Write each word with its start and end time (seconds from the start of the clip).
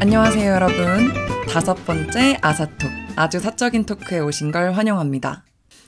안녕하세요, 0.00 0.52
여러분. 0.52 1.12
다섯 1.48 1.74
번째 1.84 2.38
아사톡, 2.40 2.88
아주 3.16 3.40
사적인 3.40 3.84
토크에 3.84 4.20
오신 4.20 4.52
걸 4.52 4.72
환영합니다. 4.72 5.44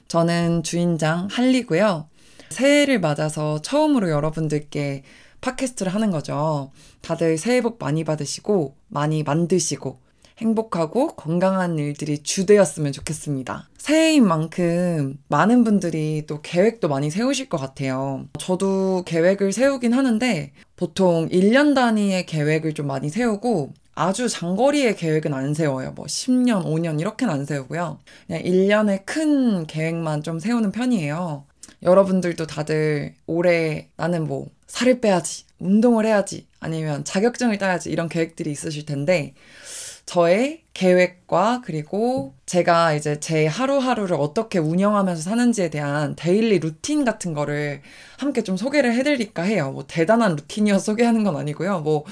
저는 0.09 0.65
주인장 0.65 1.29
할리고요. 1.31 2.09
새해를 2.49 2.99
맞아서 2.99 3.63
처음으로 3.63 4.11
여러분들께 4.11 5.05
팟캐스트를 5.41 5.95
하는 5.95 6.11
거죠. 6.11 6.73
다들 7.03 7.39
새해 7.39 7.61
복 7.61 7.79
많이 7.79 8.03
받으시고, 8.03 8.75
많이 8.89 9.23
만드시고, 9.23 10.01
행복하고 10.39 11.09
건강한 11.15 11.79
일들이 11.79 12.19
주되었으면 12.19 12.91
좋겠습니다. 12.93 13.69
새해인 13.79 14.27
만큼 14.27 15.19
많은 15.29 15.65
분들이 15.65 16.25
또 16.27 16.41
계획도 16.43 16.89
많이 16.89 17.11
세우실 17.11 17.49
것 17.49 17.59
같아요. 17.59 18.27
저도 18.39 19.05
계획을 19.07 19.53
세우긴 19.53 19.93
하는데 19.93 20.53
보통 20.77 21.29
1년 21.29 21.75
단위의 21.75 22.27
계획을 22.27 22.73
좀 22.73 22.87
많이 22.87 23.11
세우고 23.11 23.75
아주 23.95 24.29
장거리의 24.29 24.97
계획은 24.97 25.35
안 25.35 25.55
세워요. 25.55 25.93
뭐 25.93 26.07
10년, 26.07 26.65
5년 26.65 27.01
이렇게는 27.01 27.33
안 27.33 27.45
세우고요. 27.45 27.99
그냥 28.27 28.43
1년의 28.43 29.05
큰 29.05 29.67
계획만 29.67 30.23
좀 30.23 30.39
세우는 30.39 30.73
편이에요. 30.73 31.45
여러분들도 31.83 32.47
다들 32.47 33.15
올해 33.27 33.89
나는 33.97 34.25
뭐 34.25 34.49
살을 34.67 35.01
빼야지, 35.01 35.45
운동을 35.59 36.07
해야지, 36.07 36.47
아니면 36.61 37.05
자격증을 37.05 37.59
따야지 37.59 37.91
이런 37.91 38.09
계획들이 38.09 38.51
있으실 38.51 38.85
텐데 38.87 39.35
저의 40.11 40.65
계획과 40.75 41.63
그리고 41.65 42.35
제가 42.45 42.95
이제 42.95 43.21
제 43.21 43.47
하루하루를 43.47 44.17
어떻게 44.19 44.59
운영하면서 44.59 45.23
사는지에 45.23 45.71
대한 45.71 46.17
daily 46.17 46.59
routine 46.59 47.05
같은 47.05 47.33
거를 47.33 47.81
함께 48.19 48.43
좀 48.43 48.57
소개를 48.57 48.93
해드릴까 48.95 49.45
해요. 49.45 49.71
뭐 49.71 49.85
대단한 49.87 50.35
routine이어서 50.35 50.81
소개하는 50.81 51.23
건 51.23 51.37
아니고요. 51.37 51.83
뭐 51.83 52.05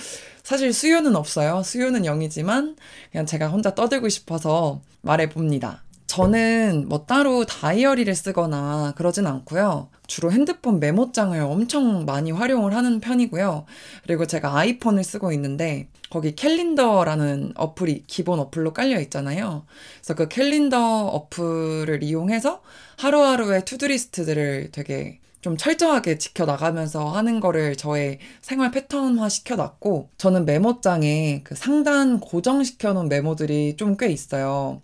사실 0.45 0.73
수요는 0.73 1.17
없어요. 1.17 1.65
수요는 1.65 2.03
0이지만 2.03 2.77
그냥 3.11 3.27
제가 3.27 3.49
혼자 3.49 3.75
떠들고 3.75 4.09
싶어서 4.09 4.81
말해봅니다. 5.01 5.83
저는 6.09 6.87
뭐 6.89 7.05
따로 7.05 7.45
다이어리를 7.45 8.13
쓰거나 8.15 8.95
그러진 8.97 9.27
않고요. 9.27 9.91
주로 10.07 10.33
핸드폰 10.33 10.81
메모장을 10.81 11.39
엄청 11.39 12.07
많이 12.07 12.33
활용을 12.33 12.75
하는 12.75 12.99
편이고요. 13.01 13.67
그리고 14.05 14.27
제가 14.27 14.57
아이폰을 14.57 15.05
쓰고 15.05 15.33
있는데 15.33 15.89
거기 16.09 16.35
캘린더라는 16.35 17.53
어플이 17.57 18.05
기본 18.07 18.41
어플로 18.41 18.73
깔려 18.73 18.99
있잖아요. 19.03 19.67
그래서 19.99 20.15
그 20.15 20.29
캘린더 20.29 21.09
어플을 21.09 22.03
이용해서 22.03 22.63
하루하루의 22.97 23.67
to-do 23.67 23.99
list들을 23.99 24.71
되게 24.73 25.21
좀 25.43 25.57
철저하게 25.59 26.19
지켜나가면서 26.19 27.11
하는 27.11 27.39
거를 27.39 27.77
저의 27.77 28.19
생활 28.41 28.71
패턴화 28.73 29.29
시켜놨고, 29.29 30.11
저는 30.19 30.47
메모장에 30.47 31.43
그 31.45 31.55
상단 31.55 32.21
고정시켜 32.21 32.95
놓은 32.95 33.09
메모들이 33.09 33.77
좀 33.77 33.97
꽤 33.99 34.09
있어요. 34.09 34.83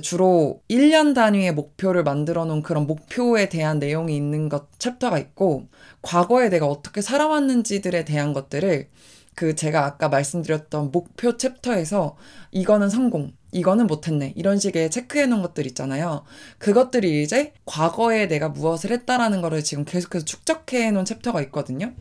주로 0.00 0.62
1년 0.68 1.14
단위의 1.14 1.52
목표를 1.52 2.02
만들어 2.02 2.44
놓은 2.44 2.62
그런 2.62 2.86
목표에 2.86 3.48
대한 3.48 3.78
내용이 3.78 4.16
있는 4.16 4.48
것 4.48 4.78
챕터가 4.78 5.18
있고, 5.18 5.68
과거에 6.02 6.48
내가 6.48 6.66
어떻게 6.66 7.00
살아왔는지들에 7.00 8.04
대한 8.04 8.32
것들을 8.32 8.88
그 9.34 9.54
제가 9.54 9.84
아까 9.84 10.08
말씀드렸던 10.08 10.90
목표 10.92 11.36
챕터에서 11.36 12.16
이거는 12.52 12.88
성공, 12.88 13.32
이거는 13.52 13.86
못했네. 13.86 14.32
이런 14.36 14.58
식의 14.58 14.90
체크해 14.90 15.26
놓은 15.26 15.42
것들 15.42 15.66
있잖아요. 15.68 16.24
그것들이 16.58 17.22
이제 17.22 17.52
과거에 17.64 18.26
내가 18.26 18.48
무엇을 18.48 18.90
했다라는 18.92 19.42
거를 19.42 19.62
지금 19.62 19.84
계속해서 19.84 20.24
축적해 20.24 20.90
놓은 20.92 21.04
챕터가 21.04 21.40
있거든요. 21.42 21.92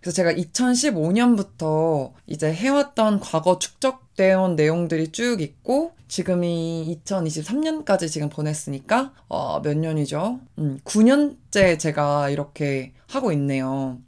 그래서 0.00 0.16
제가 0.16 0.32
2015년부터 0.32 2.12
이제 2.26 2.52
해왔던 2.52 3.20
과거 3.20 3.58
축적되어 3.58 4.42
온 4.42 4.56
내용들이 4.56 5.12
쭉 5.12 5.40
있고, 5.40 5.92
지금이 6.14 6.96
2023년까지 7.04 8.08
지금 8.08 8.28
보냈으니까, 8.28 9.12
어, 9.26 9.60
몇 9.62 9.76
년이죠? 9.76 10.38
음, 10.58 10.78
9년째 10.84 11.76
제가 11.76 12.30
이렇게 12.30 12.92
하고 13.08 13.32
있네요. 13.32 13.98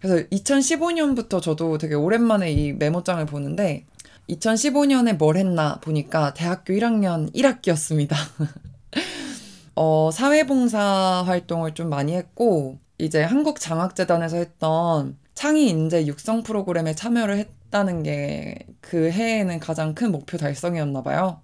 그래서 0.00 0.26
2015년부터 0.28 1.42
저도 1.42 1.76
되게 1.76 1.94
오랜만에 1.96 2.50
이 2.50 2.72
메모장을 2.72 3.26
보는데 3.26 3.84
2015년에 4.30 5.18
뭘 5.18 5.36
했나 5.36 5.80
보니까 5.82 6.32
대학교 6.32 6.72
1학년 6.72 7.30
1학기였습니다. 7.34 8.16
어, 9.76 10.08
사회봉사 10.14 11.24
활동을 11.26 11.74
좀 11.74 11.90
많이 11.90 12.14
했고 12.14 12.78
이제 12.96 13.22
한국장학재단에서 13.22 14.38
했던 14.38 15.18
창의 15.34 15.68
인재 15.68 16.06
육성 16.06 16.42
프로그램에 16.42 16.94
참여를 16.94 17.36
했 17.36 17.48
다는 17.74 18.04
게 18.04 18.54
그 18.80 19.10
해에는 19.10 19.58
가장 19.60 19.94
큰 19.94 20.12
목표 20.12 20.36
달성이었나 20.38 21.02
봐요. 21.02 21.40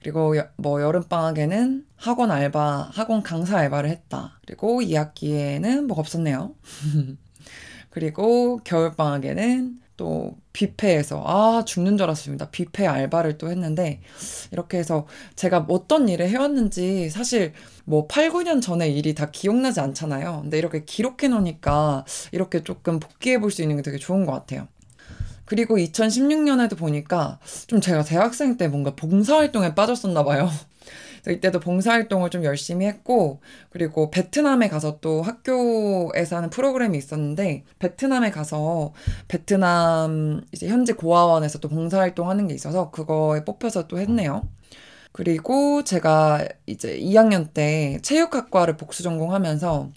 그리고 0.00 0.36
여, 0.38 0.48
뭐 0.56 0.80
여름방학에는 0.80 1.84
학원 1.96 2.30
알바, 2.30 2.90
학원 2.92 3.22
강사 3.22 3.58
알바를 3.58 3.90
했다. 3.90 4.38
그리고 4.46 4.80
2학기에는 4.80 5.82
뭐가 5.82 6.00
없었네요. 6.00 6.54
그리고 7.90 8.58
겨울방학에는 8.64 9.80
또 9.96 10.38
뷔페에서 10.54 11.22
아 11.26 11.64
죽는 11.66 11.98
줄 11.98 12.04
알았습니다. 12.04 12.50
뷔페 12.50 12.86
알바를 12.86 13.36
또 13.36 13.50
했는데 13.50 14.00
이렇게 14.52 14.78
해서 14.78 15.06
제가 15.36 15.66
어떤 15.68 16.08
일을 16.08 16.28
해왔는지 16.28 17.10
사실 17.10 17.52
뭐 17.84 18.06
8, 18.06 18.30
9년 18.30 18.62
전의 18.62 18.96
일이 18.96 19.14
다 19.14 19.30
기억나지 19.30 19.80
않잖아요. 19.80 20.40
근데 20.42 20.58
이렇게 20.58 20.84
기록해 20.84 21.28
놓으니까 21.28 22.04
이렇게 22.32 22.64
조금 22.64 23.00
복귀해 23.00 23.38
볼 23.40 23.50
수 23.50 23.62
있는 23.62 23.76
게 23.76 23.82
되게 23.82 23.98
좋은 23.98 24.24
것 24.24 24.32
같아요. 24.32 24.68
그리고 25.50 25.78
2016년에도 25.78 26.78
보니까 26.78 27.40
좀 27.66 27.80
제가 27.80 28.04
대학생 28.04 28.56
때 28.56 28.68
뭔가 28.68 28.94
봉사활동에 28.94 29.74
빠졌었나 29.74 30.22
봐요. 30.22 30.48
이때도 31.28 31.58
봉사활동을 31.58 32.30
좀 32.30 32.44
열심히 32.44 32.86
했고, 32.86 33.40
그리고 33.68 34.12
베트남에 34.12 34.68
가서 34.68 35.00
또 35.00 35.22
학교에서 35.22 36.36
하는 36.36 36.50
프로그램이 36.50 36.96
있었는데, 36.96 37.64
베트남에 37.80 38.30
가서 38.30 38.92
베트남 39.26 40.42
이제 40.52 40.68
현지 40.68 40.92
고아원에서 40.92 41.58
또 41.58 41.68
봉사활동 41.68 42.30
하는 42.30 42.46
게 42.46 42.54
있어서 42.54 42.92
그거에 42.92 43.44
뽑혀서 43.44 43.88
또 43.88 43.98
했네요. 43.98 44.48
그리고 45.10 45.82
제가 45.82 46.46
이제 46.66 46.96
2학년 46.96 47.52
때 47.52 47.98
체육학과를 48.02 48.76
복수 48.76 49.02
전공하면서 49.02 49.90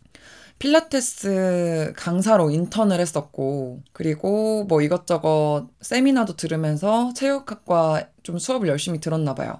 필라테스 0.63 1.93
강사로 1.97 2.49
인턴을 2.49 3.01
했었고, 3.01 3.81
그리고 3.91 4.63
뭐 4.63 4.81
이것저것 4.81 5.67
세미나도 5.81 6.37
들으면서 6.37 7.11
체육학과 7.13 8.07
좀 8.23 8.39
수업을 8.39 8.69
열심히 8.69 9.01
들었나 9.01 9.35
봐요. 9.35 9.59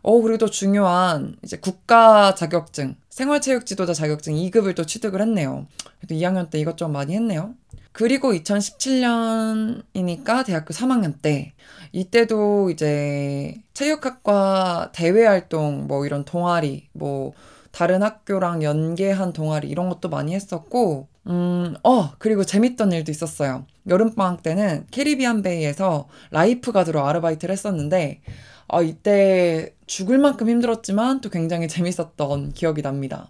어, 0.00 0.22
그리고 0.22 0.38
또 0.38 0.48
중요한 0.48 1.36
이제 1.44 1.58
국가 1.58 2.34
자격증, 2.34 2.96
생활체육 3.10 3.66
지도자 3.66 3.92
자격증 3.92 4.32
2급을 4.32 4.74
또 4.74 4.86
취득을 4.86 5.20
했네요. 5.20 5.66
그래도 5.98 6.14
2학년 6.14 6.48
때 6.48 6.58
이것저것 6.58 6.92
많이 6.92 7.14
했네요. 7.14 7.54
그리고 7.92 8.32
2017년이니까 8.32 10.46
대학교 10.46 10.72
3학년 10.72 11.20
때 11.20 11.52
이때도 11.92 12.70
이제 12.70 13.54
체육학과 13.74 14.92
대외 14.94 15.26
활동 15.26 15.86
뭐 15.86 16.06
이런 16.06 16.24
동아리 16.24 16.88
뭐 16.94 17.34
다른 17.78 18.02
학교랑 18.02 18.64
연계한 18.64 19.32
동아리 19.32 19.68
이런 19.68 19.88
것도 19.88 20.08
많이 20.08 20.34
했었고 20.34 21.06
음, 21.28 21.76
어, 21.84 22.10
그리고 22.18 22.42
재밌던 22.42 22.90
일도 22.90 23.12
있었어요. 23.12 23.66
여름방학 23.88 24.42
때는 24.42 24.88
캐리비안 24.90 25.42
베이에서 25.42 26.08
lifeguard로 26.32 27.06
아르바이트를 27.06 27.52
했었는데 27.52 28.20
어, 28.66 28.82
이때 28.82 29.76
죽을 29.86 30.18
만큼 30.18 30.48
힘들었지만 30.48 31.20
또 31.20 31.30
굉장히 31.30 31.68
재밌었던 31.68 32.52
기억이 32.54 32.82
납니다. 32.82 33.28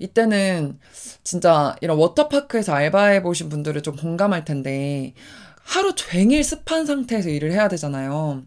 이때는 0.00 0.78
진짜 1.24 1.74
이런 1.80 1.96
워터파크에서 1.96 2.74
알바해 2.74 3.22
보신 3.22 3.48
분들은 3.48 3.82
좀 3.82 3.96
공감할 3.96 4.44
텐데 4.44 5.14
하루 5.62 5.94
종일 5.94 6.44
습한 6.44 6.84
상태에서 6.84 7.30
일을 7.30 7.52
해야 7.52 7.68
되잖아요. 7.68 8.42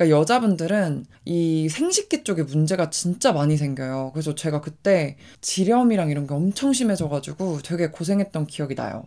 그러니까 0.00 0.18
여자분들은 0.18 1.04
이 1.26 1.68
생식기 1.68 2.24
쪽에 2.24 2.42
문제가 2.42 2.88
진짜 2.88 3.32
많이 3.32 3.58
생겨요. 3.58 4.12
그래서 4.14 4.34
제가 4.34 4.62
그때 4.62 5.18
지렴이랑 5.42 6.08
이런 6.08 6.26
게 6.26 6.32
엄청 6.32 6.72
심해져가지고 6.72 7.58
되게 7.62 7.88
고생했던 7.88 8.46
기억이 8.46 8.74
나요. 8.74 9.04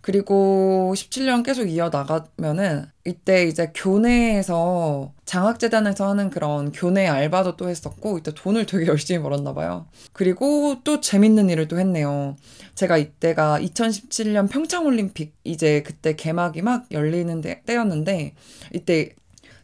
그리고 0.00 0.94
17년 0.96 1.44
계속 1.44 1.66
이어나가면은 1.66 2.86
이때 3.04 3.44
이제 3.44 3.70
교내에서 3.74 5.12
장학재단에서 5.26 6.08
하는 6.08 6.30
그런 6.30 6.72
교내 6.72 7.06
알바도 7.06 7.56
또 7.56 7.68
했었고 7.68 8.16
이때 8.16 8.32
돈을 8.34 8.64
되게 8.64 8.86
열심히 8.88 9.22
벌었나 9.22 9.52
봐요. 9.52 9.88
그리고 10.14 10.76
또 10.84 11.02
재밌는 11.02 11.50
일을 11.50 11.68
또 11.68 11.78
했네요. 11.78 12.36
제가 12.76 12.96
이때가 12.96 13.60
2017년 13.60 14.48
평창올림픽 14.48 15.34
이제 15.44 15.82
그때 15.82 16.16
개막이 16.16 16.62
막 16.62 16.86
열리는 16.92 17.42
때였는데 17.66 18.34
이때 18.72 19.10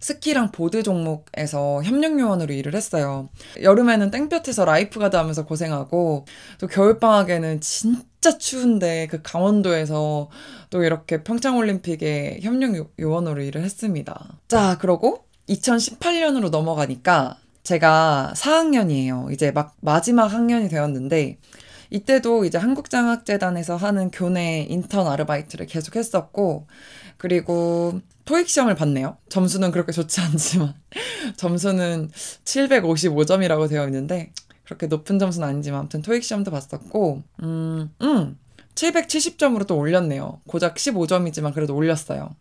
스키랑 0.01 0.53
보드 0.53 0.83
종목에서 0.83 1.83
협력요원으로 1.83 2.53
일을 2.53 2.75
했어요. 2.75 3.29
여름에는 3.63 4.11
땡볕에서 4.11 4.65
lifeguard 4.65 5.17
하면서 5.17 5.45
고생하고 5.45 6.27
또 6.59 6.67
겨울방학에는 6.67 7.61
진짜 7.61 8.39
추운데 8.39 9.07
그 9.11 9.23
강원도에서 9.23 10.29
또 10.71 10.85
이렇게 10.85 11.23
평창올림픽에 11.23 12.41
협력 12.43 12.93
요원으로 12.99 13.43
일을 13.43 13.63
했습니다. 13.63 14.39
자, 14.49 14.79
그러고 14.79 15.25
2018년으로 15.49 16.51
넘어가니까 16.51 17.39
제가 17.63 18.33
4학년이에요. 18.37 19.33
이제 19.33 19.51
막 19.51 19.75
마지막 19.81 20.27
학년이 20.27 20.69
되었는데 20.69 21.39
이때도 21.91 22.45
이제 22.45 22.59
한국장학재단에서 22.59 23.77
하는 23.77 24.11
교내 24.11 24.67
인턴 24.69 25.07
아르바이트를 25.07 25.67
계속 25.67 25.97
했었고 25.97 26.67
그리고 27.17 28.01
토익 28.27 28.49
시험을 28.49 28.75
봤네요. 28.75 29.17
점수는 29.31 29.71
그렇게 29.71 29.93
좋지 29.93 30.21
않지만 30.21 30.75
점수는 31.37 32.11
755점이라고 32.45 33.69
되어 33.69 33.87
있는데 33.87 34.33
그렇게 34.65 34.89
높은 34.89 35.19
점수는 35.19 35.49
아니지만 35.49 35.81
아무튼 35.81 36.03
토익 36.03 36.23
시험도 36.23 36.51
봤었고 36.51 37.23
음, 37.43 37.91
음 38.03 38.39
770점으로 38.75 39.67
또 39.67 39.79
올렸네요. 39.79 40.41
고작 40.47 40.75
15점이지만 40.75 41.55
그래도 41.55 41.75
올렸어요. 41.75 42.35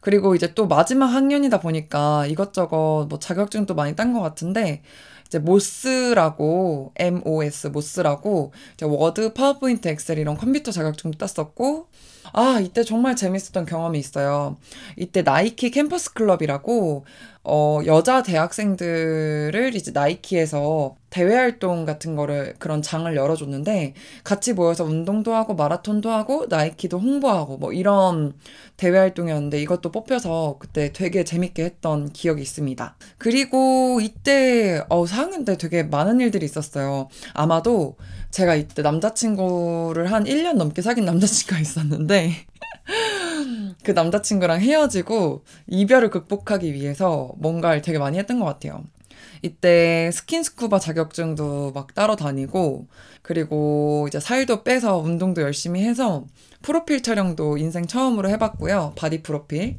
그리고 0.00 0.34
이제 0.34 0.52
또 0.54 0.66
마지막 0.66 1.06
학년이다 1.06 1.60
보니까 1.60 2.26
이것저것 2.26 3.06
뭐 3.08 3.18
자격증도 3.20 3.74
많이 3.74 3.94
딴 3.94 4.12
것 4.12 4.20
같은데 4.20 4.82
이제 5.26 5.38
MOS라고 5.38 6.92
MOS 6.96 7.68
MOS라고 7.68 8.52
이제 8.74 8.84
워드, 8.84 9.32
파워포인트, 9.34 9.88
엑셀 9.88 10.18
이런 10.18 10.36
컴퓨터 10.36 10.72
자격증도 10.72 11.18
땄었고 11.18 11.86
아 12.32 12.60
이때 12.60 12.84
정말 12.84 13.16
재밌었던 13.16 13.66
경험이 13.66 13.98
있어요. 13.98 14.56
이때 14.96 15.22
나이키 15.22 15.70
캠퍼스 15.70 16.12
클럽이라고 16.14 17.04
어, 17.44 17.80
여자 17.86 18.22
대학생들을 18.22 19.72
이제 19.74 19.90
나이키에서 19.90 20.94
대외 21.10 21.34
활동 21.34 21.84
같은 21.84 22.14
거를 22.14 22.54
그런 22.60 22.82
장을 22.82 23.14
열어줬는데 23.14 23.94
같이 24.22 24.52
모여서 24.52 24.84
운동도 24.84 25.34
하고 25.34 25.54
마라톤도 25.54 26.08
하고 26.10 26.46
나이키도 26.48 27.00
홍보하고 27.00 27.56
뭐 27.58 27.72
이런 27.72 28.32
대외 28.76 28.98
활동이었는데 28.98 29.60
이것도 29.60 29.90
뽑혀서 29.90 30.56
그때 30.60 30.92
되게 30.92 31.24
재밌게 31.24 31.64
했던 31.64 32.10
기억이 32.12 32.40
있습니다. 32.40 32.96
그리고 33.18 33.98
이때 34.00 34.84
어 34.88 35.04
4학년 35.04 35.44
때 35.44 35.56
되게 35.58 35.82
많은 35.82 36.20
일들이 36.20 36.46
있었어요. 36.46 37.08
아마도 37.34 37.96
제가 38.32 38.56
이때 38.56 38.82
남자친구를 38.82 40.10
한 40.10 40.24
1년 40.24 40.54
넘게 40.54 40.82
사귄 40.82 41.04
남자친구가 41.04 41.60
있었는데 41.60 42.32
그 43.84 43.92
남자친구랑 43.92 44.60
헤어지고 44.60 45.44
이별을 45.68 46.10
극복하기 46.10 46.72
위해서 46.72 47.32
뭔가를 47.38 47.82
되게 47.82 47.98
많이 47.98 48.18
했던 48.18 48.40
것 48.40 48.46
같아요. 48.46 48.82
이때 49.42 50.10
스킨스쿠버 50.12 50.78
자격증도 50.78 51.72
막 51.72 51.94
따러 51.94 52.14
다니고, 52.16 52.86
그리고 53.22 54.06
이제 54.08 54.20
살도 54.20 54.62
빼서 54.62 54.98
운동도 54.98 55.42
열심히 55.42 55.82
해서 55.82 56.26
프로필 56.62 57.02
촬영도 57.02 57.58
인생 57.58 57.86
처음으로 57.86 58.28
해봤고요. 58.30 58.94
바디 58.96 59.22
프로필. 59.22 59.78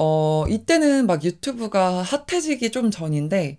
어, 0.00 0.44
이때는 0.48 1.08
막 1.08 1.24
유튜브가 1.24 2.02
핫해지기 2.02 2.70
좀 2.70 2.92
전인데 2.92 3.58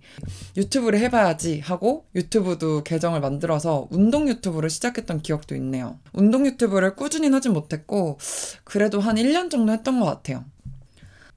유튜브를 0.55 0.97
해봐야지 0.99 1.59
하고 1.59 2.05
유튜브도 2.15 2.83
계정을 2.85 3.19
만들어서 3.19 3.89
운동 3.91 4.29
유튜브를 4.29 4.69
시작했던 4.69 5.21
기억도 5.21 5.53
있네요. 5.55 5.99
운동 6.13 6.45
유튜브를 6.45 6.95
꾸준히 6.95 7.29
하진 7.29 7.51
못했고 7.51 8.17
그래도 8.63 9.01
한 9.01 9.17
1년 9.17 9.51
정도 9.51 9.73
했던 9.73 9.99
것 9.99 10.05
같아요. 10.05 10.45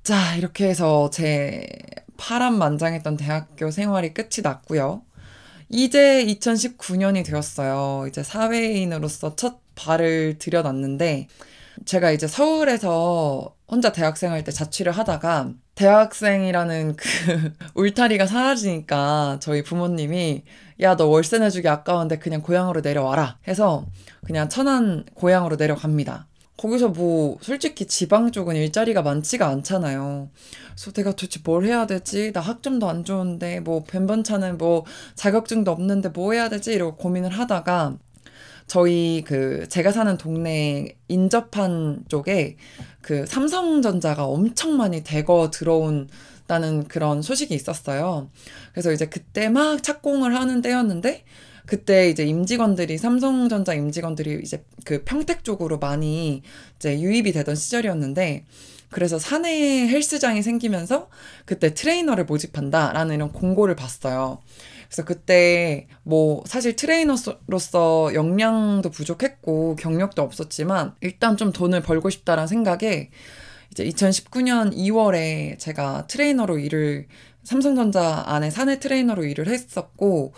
자, 0.05 0.37
이렇게 0.37 0.69
해서 0.69 1.11
제 1.11 1.67
파란만장했던 2.17 3.17
대학교 3.17 3.73
생활이 3.73 4.15
끝이 4.15 4.43
났고요. 4.45 5.03
이제 5.69 6.25
2019년이 6.27 7.25
되었어요. 7.25 8.07
이제 8.07 8.23
사회인으로서 8.23 9.35
첫 9.35 9.59
발을 9.75 10.39
들여놨는데 10.39 11.27
제가 11.87 12.13
이제 12.13 12.27
서울에서 12.29 13.57
혼자 13.73 13.91
대학생 13.91 14.31
할 14.33 14.45
때 14.45 14.53
자취를 14.53 14.93
하다가 14.93 15.49
대학생이라는 15.77 16.95
그 16.97 17.53
울타리가 17.75 18.27
사라지니까 18.27 19.39
저희 19.41 19.63
부모님이 19.63 20.43
야, 20.83 20.95
너 20.95 21.07
월세 21.07 21.39
내주기 21.39 21.67
아까운데 21.69 22.19
그냥 22.19 22.43
고향으로 22.43 22.83
내려와라 22.83 23.39
해서 23.49 23.87
그냥 24.27 24.51
천안 24.51 25.07
고향으로 25.15 25.57
내려갑니다. 25.57 26.27
거기서 26.59 26.89
뭐 26.89 27.39
솔직히 27.41 27.87
지방 27.87 28.31
쪽은 28.31 28.57
일자리가 28.57 29.01
많지가 29.01 29.49
않잖아요. 29.49 30.29
그래서 30.75 30.93
내가 30.93 31.13
도대체 31.13 31.41
뭘 31.43 31.65
해야 31.65 31.87
되지? 31.87 32.31
나 32.33 32.41
학점도 32.41 32.89
안 32.91 33.05
좋은데 33.05 33.61
뭐 33.61 33.85
변변차는 33.87 34.59
뭐 34.59 34.85
자격증도 35.15 35.71
없는데 35.71 36.11
뭐 36.11 36.35
해야 36.35 36.51
되지? 36.51 36.75
이러고 36.75 36.97
고민을 36.99 37.31
하다가 37.31 37.97
저희 38.67 39.23
그 39.27 39.69
제가 39.69 39.93
사는 39.93 40.17
동네 40.17 40.97
인접한 41.09 42.05
쪽에 42.09 42.57
그 43.01 43.27
삼성전자가 43.27 44.25
엄청 44.25 44.77
많이 44.77 45.03
대거 45.03 45.51
들어온 45.53 46.09
다는 46.47 46.85
그런 46.85 47.23
소식이 47.23 47.55
있었어요. 47.55 48.31
그래서 48.73 48.93
이제 48.93 49.07
그때 49.07 49.49
막 49.49 49.83
착공을 49.83 50.35
하는 50.35 50.63
때였는데 50.63 51.25
그때 51.67 52.11
이제 52.11 52.25
임직원들이 52.25 52.99
삼성전자 52.99 53.75
임직원들이 53.75 54.41
이제 54.43 54.65
그 54.85 55.05
평택 55.05 55.45
쪽으로 55.45 55.79
많이 55.79 56.43
이제 56.77 57.01
유입이 57.01 57.33
되던 57.33 57.55
시절이었는데 57.55 58.45
그래서 58.91 59.19
사내 59.19 59.89
헬스장이 59.89 60.43
생기면서 60.43 61.09
그때 61.47 61.73
트레이너를 61.73 62.25
모집한다라는 62.27 63.15
이런 63.15 63.33
공고를 63.33 63.75
봤어요. 63.75 64.41
그래서 64.93 65.05
그때 65.07 65.89
뭐 66.03 66.45
사실 66.47 66.77
트레이너로서 66.77 68.13
역량도 68.13 68.91
부족했고 68.91 69.77
경력도 69.77 70.21
없었지만 70.21 70.95
일단 71.01 71.39
좀 71.39 71.51
돈을 71.51 71.81
벌고 71.81 72.11
싶다라는 72.11 72.47
생각에 72.47 73.11
이제 73.71 73.85
2019년 73.87 74.77
2월에 74.77 75.59
제가 75.59 76.07
트레이너로 76.09 76.59
일을 76.59 77.07
삼성전자 77.43 78.23
안에 78.27 78.51
사내 78.51 78.79
트레이너로 78.79 79.25
일을 79.25 79.49
했었고 79.49 80.35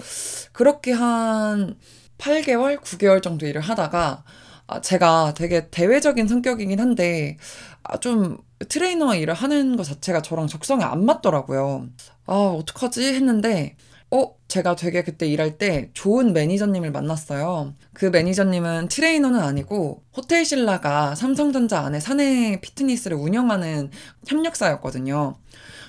그렇게 0.52 0.92
한 0.92 1.76
8개월, 2.18 2.80
9개월 2.80 3.24
정도 3.24 3.46
일을 3.46 3.60
하다가 3.60 4.22
아, 4.68 4.80
제가 4.80 5.34
되게 5.36 5.68
대외적인 5.68 6.28
성격이긴 6.28 6.78
한데 6.78 7.38
아, 7.82 7.96
좀 7.96 8.38
트레이너 8.68 9.16
일을 9.16 9.34
하는 9.34 9.76
것 9.76 9.82
자체가 9.82 10.22
저랑 10.22 10.46
적성이 10.46 10.84
안 10.84 11.04
맞더라고요. 11.04 11.88
아, 12.26 12.32
어떡하지? 12.32 13.14
했는데 13.14 13.76
어, 14.14 14.32
제가 14.48 14.76
되게 14.76 15.02
그때 15.02 15.26
일할 15.26 15.58
때 15.58 15.90
좋은 15.94 16.32
매니저님을 16.32 16.92
만났어요. 16.92 17.74
그 17.92 18.06
매니저님은 18.06 18.88
트레이너는 18.88 19.40
아니고 19.40 20.02
호텔 20.16 20.44
신라가 20.44 21.14
삼성전자 21.14 21.80
안에 21.80 22.00
사내 22.00 22.60
피트니스를 22.60 23.16
운영하는 23.16 23.90
협력사였거든요. 24.26 25.36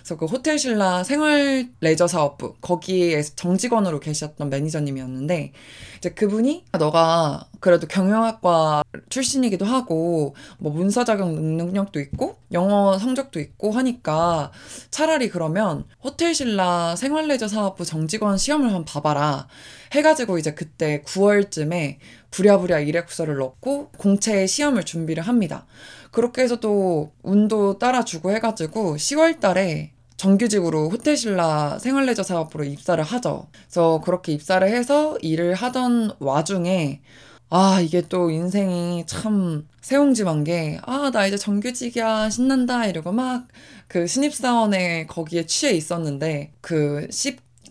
그래서 0.05 0.17
그 0.17 0.25
호텔 0.27 0.59
신라 0.59 1.03
생활 1.03 1.67
레저 1.79 2.05
사업부 2.05 2.53
거기에 2.61 3.23
정직원으로 3.23 3.99
계셨던 3.99 4.51
매니저님이었는데 4.51 5.51
이제 5.97 6.09
그분이 6.11 6.65
너가 6.77 7.47
그래도 7.59 7.87
경영학과 7.87 8.83
출신이기도 9.09 9.65
하고 9.65 10.35
뭐 10.59 10.71
문서 10.71 11.03
자격 11.03 11.33
능력도 11.33 11.99
있고 12.01 12.37
영어 12.51 12.99
성적도 12.99 13.39
있고 13.39 13.71
하니까 13.71 14.51
차라리 14.91 15.29
그러면 15.29 15.85
호텔 16.03 16.35
신라 16.35 16.95
생활 16.95 17.27
레저 17.27 17.47
사업부 17.47 17.83
정직원 17.83 18.37
시험을 18.45 18.67
한번 18.67 18.85
봐봐라 18.85 19.47
해가지고 19.93 20.37
이제 20.37 20.53
그때 20.53 21.01
9월쯤에 21.05 21.97
부랴부랴 22.31 22.79
일회쿠서를 22.81 23.37
넣고 23.37 23.89
공채 23.97 24.45
시험을 24.45 24.83
준비를 24.83 25.23
합니다. 25.23 25.65
그렇게 26.11 26.43
해서 26.43 26.59
또 26.59 27.11
운도 27.23 27.79
따라주고 27.79 28.31
해가지고 28.31 28.97
10월 28.97 29.39
달에 29.39 29.91
정규직으로 30.17 30.89
호텔신라 30.89 31.79
생활레저 31.79 32.23
사업부로 32.23 32.63
입사를 32.63 33.03
하죠. 33.03 33.47
그래서 33.65 34.01
그렇게 34.03 34.31
입사를 34.33 34.65
해서 34.67 35.17
일을 35.21 35.55
하던 35.55 36.11
와중에 36.19 37.01
아, 37.49 37.79
이게 37.79 38.01
또 38.09 38.31
인생이 38.31 39.05
참 39.05 39.67
새옹지만 39.81 40.43
게, 40.43 40.79
아, 40.83 41.11
나 41.13 41.27
이제 41.27 41.37
정규직이야, 41.37 42.29
신난다, 42.31 42.85
이러고 42.87 43.11
막 43.11 43.47
그 43.87 44.07
신입사원에 44.07 45.05
거기에 45.07 45.45
취해 45.45 45.71
있었는데, 45.73 46.51
그 46.61 47.07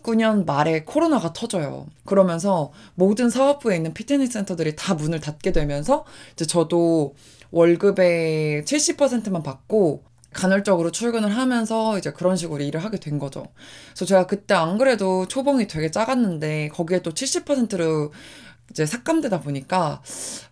19년 0.05 0.45
말에 0.45 0.83
코로나가 0.83 1.33
터져요. 1.33 1.87
그러면서 2.05 2.71
모든 2.93 3.29
사업부에 3.29 3.75
있는 3.75 3.93
피트니스 3.93 4.33
센터들이 4.33 4.75
다 4.75 4.93
문을 4.93 5.19
닫게 5.19 5.51
되면서, 5.51 6.05
이제 6.33 6.45
저도 6.45 7.15
월급의 7.51 8.63
70%만 8.63 9.43
받고, 9.43 10.03
간헐적으로 10.33 10.91
출근을 10.91 11.29
하면서 11.29 11.97
이제 11.97 12.11
그런 12.11 12.35
식으로 12.35 12.61
일을 12.61 12.83
하게 12.83 12.99
된 12.99 13.19
거죠. 13.19 13.47
그래서 13.91 14.05
제가 14.05 14.27
그때 14.27 14.53
안 14.53 14.77
그래도 14.77 15.25
초봉이 15.29 15.67
되게 15.67 15.89
작았는데 15.91 16.69
거기에 16.73 17.01
또 17.01 17.11
70%로 17.11 18.11
이제 18.69 18.85
삭감되다 18.85 19.39
보니까 19.39 20.01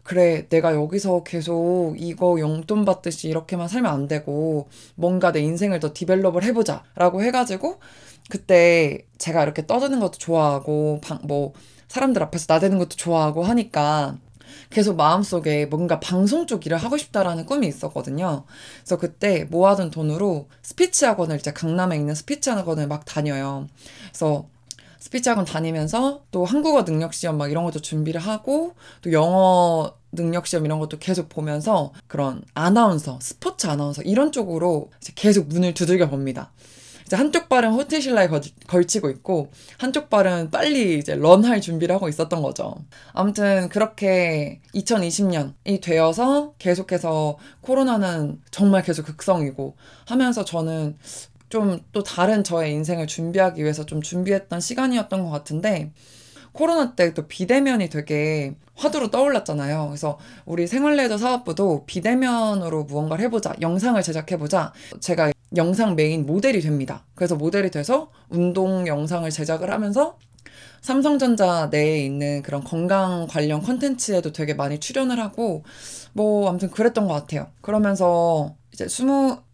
그래 0.04 0.48
내가 0.48 0.74
여기서 0.74 1.24
계속 1.24 1.96
이거 1.98 2.40
용돈 2.40 2.86
받듯이 2.86 3.28
이렇게만 3.28 3.68
살면 3.68 3.92
안 3.92 4.08
되고 4.08 4.70
뭔가 4.96 5.34
내 5.34 5.42
인생을 5.42 5.82
더 5.82 5.92
develop을 5.94 6.44
해보자라고 6.44 7.22
해가지고 7.22 7.82
그때 8.30 9.06
제가 9.18 9.44
이렇게 9.44 9.66
떠드는 9.66 10.00
것도 10.00 10.18
좋아하고 10.18 11.02
방, 11.04 11.20
뭐 11.24 11.54
사람들 11.88 12.22
앞에서 12.24 12.46
나대는 12.50 12.78
것도 12.80 12.96
좋아하고 12.96 13.44
하니까 13.44 14.18
계속 14.70 14.96
마음속에 14.96 15.66
뭔가 15.66 16.00
방송 16.00 16.48
쪽 16.48 16.66
일을 16.66 16.78
하고 16.78 16.98
싶다라는 16.98 17.46
꿈이 17.46 17.68
있었거든요. 17.68 18.46
그래서 18.82 18.98
그때 18.98 19.46
모아둔 19.46 19.92
돈으로 19.92 20.50
스피치 20.62 21.06
학원을 21.06 21.38
이제 21.38 21.52
강남에 21.54 21.96
있는 21.96 22.16
스피치 22.16 22.50
학원을 22.50 22.88
막 22.88 23.06
다녀요. 23.06 23.68
그래서 24.10 24.48
스피치 25.00 25.30
학원 25.30 25.46
다니면서 25.46 26.24
또 26.32 26.46
한국어 26.46 26.86
능력 26.86 27.14
시험 27.14 27.38
막 27.38 27.52
이런 27.52 27.66
것도 27.66 27.82
준비를 27.82 28.22
하고 28.22 28.74
또 29.02 29.12
영어 29.12 29.94
능력 30.12 30.48
시험 30.48 30.66
이런 30.66 30.80
것도 30.80 30.98
계속 31.00 31.30
보면서 31.30 31.92
그런 32.08 32.42
아나운서, 32.54 33.20
스포츠 33.22 33.68
아나운서 33.68 34.02
이런 34.04 34.32
쪽으로 34.32 34.92
계속 35.16 35.48
문을 35.48 35.74
두들겨 35.74 36.10
봅니다. 36.10 36.52
이제 37.06 37.16
한쪽 37.16 37.50
발은 37.50 37.72
호텔 37.72 38.02
신라에 38.02 38.30
걸치고 38.68 39.10
있고 39.10 39.52
한쪽 39.78 40.10
발은 40.10 40.52
빨리 40.52 40.98
이제 41.00 41.16
런할 41.16 41.62
준비를 41.62 41.96
하고 41.96 42.10
있었던 42.10 42.42
거죠. 42.42 42.76
아무튼 43.14 43.70
그렇게 43.70 44.62
2020년이 44.76 45.82
되어서 45.82 46.54
계속해서 46.60 47.38
코로나는 47.62 48.42
정말 48.52 48.84
계속 48.84 49.06
극성이고 49.06 49.76
하면서 50.06 50.44
저는 50.46 50.98
좀 51.50 51.80
또 51.92 52.02
다른 52.02 52.44
저의 52.44 52.74
인생을 52.74 53.06
준비하기 53.06 53.62
위해서 53.62 53.86
좀 53.86 54.02
준비했던 54.02 54.60
시간이었던 54.60 55.24
것 55.24 55.30
같은데 55.30 55.92
코로나 56.52 56.96
때 56.96 57.14
또 57.14 57.28
비대면이 57.28 57.90
되게 57.90 58.56
화두로 58.76 59.12
떠올랐잖아요. 59.12 59.88
그래서 59.88 60.18
우리 60.46 60.66
생활레더 60.66 61.18
사업부도 61.20 61.86
비대면으로 61.86 62.86
무언가를 62.86 63.24
해보자, 63.26 63.54
영상을 63.62 64.02
제작해보자. 64.02 64.74
제가 65.00 65.33
영상 65.56 65.96
메인 65.96 66.26
모델이 66.26 66.62
됩니다. 66.62 67.06
그래서 67.16 67.36
모델이 67.36 67.72
돼서 67.72 68.12
운동 68.30 68.88
영상을 68.88 69.30
제작을 69.30 69.72
하면서 69.72 70.18
삼성전자 70.82 71.68
내에 71.72 72.06
있는 72.06 72.42
그런 72.42 72.64
건강 72.64 73.28
관련 73.28 73.62
컨텐츠에도 73.62 74.34
되게 74.34 74.54
많이 74.54 74.80
출연을 74.80 75.20
하고 75.20 75.64
뭐 76.12 76.50
아무튼 76.50 76.70
그랬던 76.70 77.08
것 77.08 77.14
같아요. 77.14 77.48
그러면서 77.62 78.56
이제 78.74 78.86
20, 78.86 79.08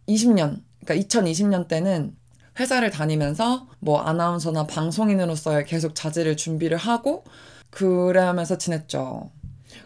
20년, 0.08 0.62
그러니까 0.84 0.96
2020년 0.96 1.68
때는 1.68 2.16
회사를 2.60 2.90
다니면서 2.90 3.68
뭐 3.80 4.02
아나운서나 4.02 4.66
방송인으로서의 4.68 5.66
계속 5.66 5.96
자질을 5.96 6.36
준비를 6.36 6.78
하고 6.78 7.24
그래 7.70 8.20
하면서 8.20 8.58
지냈죠. 8.58 9.30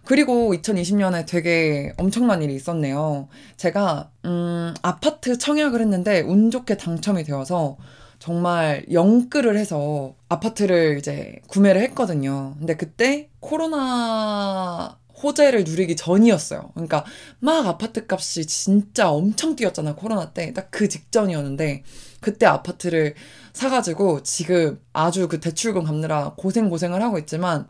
그리고 0.06 0.54
2020년에 0.54 1.26
되게 1.26 1.94
엄청난 1.98 2.42
일이 2.42 2.56
있었네요. 2.56 3.30
제가, 3.58 4.12
음, 4.26 4.74
아파트 4.82 5.38
청약을 5.38 5.80
했는데 5.82 6.22
운 6.22 6.52
좋게 6.52 6.78
당첨이 6.78 7.24
되어서 7.24 7.78
정말 8.20 8.86
영끌을 8.92 9.58
해서 9.58 10.16
아파트를 10.30 10.98
이제 10.98 11.40
구매를 11.48 11.82
했거든요. 11.84 12.56
근데 12.58 12.76
그때 12.76 13.30
코로나 13.40 14.98
호재를 15.22 15.64
누리기 15.64 15.96
전이었어요. 15.96 16.72
그러니까 16.74 17.06
막 17.40 17.66
아파트 17.66 18.06
값이 18.10 18.46
진짜 18.46 19.10
엄청 19.10 19.56
뛰었잖아, 19.56 19.96
코로나 19.96 20.32
때. 20.32 20.54
딱 20.54 20.70
그 20.72 20.90
직전이었는데, 20.90 21.84
그때 22.20 22.46
아파트를 22.46 23.14
사가지고 23.54 24.24
지금 24.24 24.80
아주 24.92 25.28
그 25.28 25.40
대출금 25.40 25.84
갚느라 25.84 26.34
고생고생을 26.38 27.02
하고 27.02 27.20
있지만, 27.20 27.68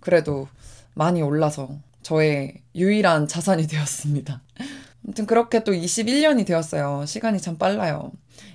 그래도 0.00 0.48
많이 0.96 1.20
올라서 1.22 1.68
저의 2.02 2.62
유일한 2.74 3.28
자산이 3.28 3.66
되었습니다. 3.68 4.42
아무튼 5.04 5.26
그렇게 5.26 5.62
또 5.62 5.72
21년이 5.72 6.44
되었어요. 6.46 7.04
시간이 7.06 7.40
참 7.40 7.58
빨라요. 7.58 8.10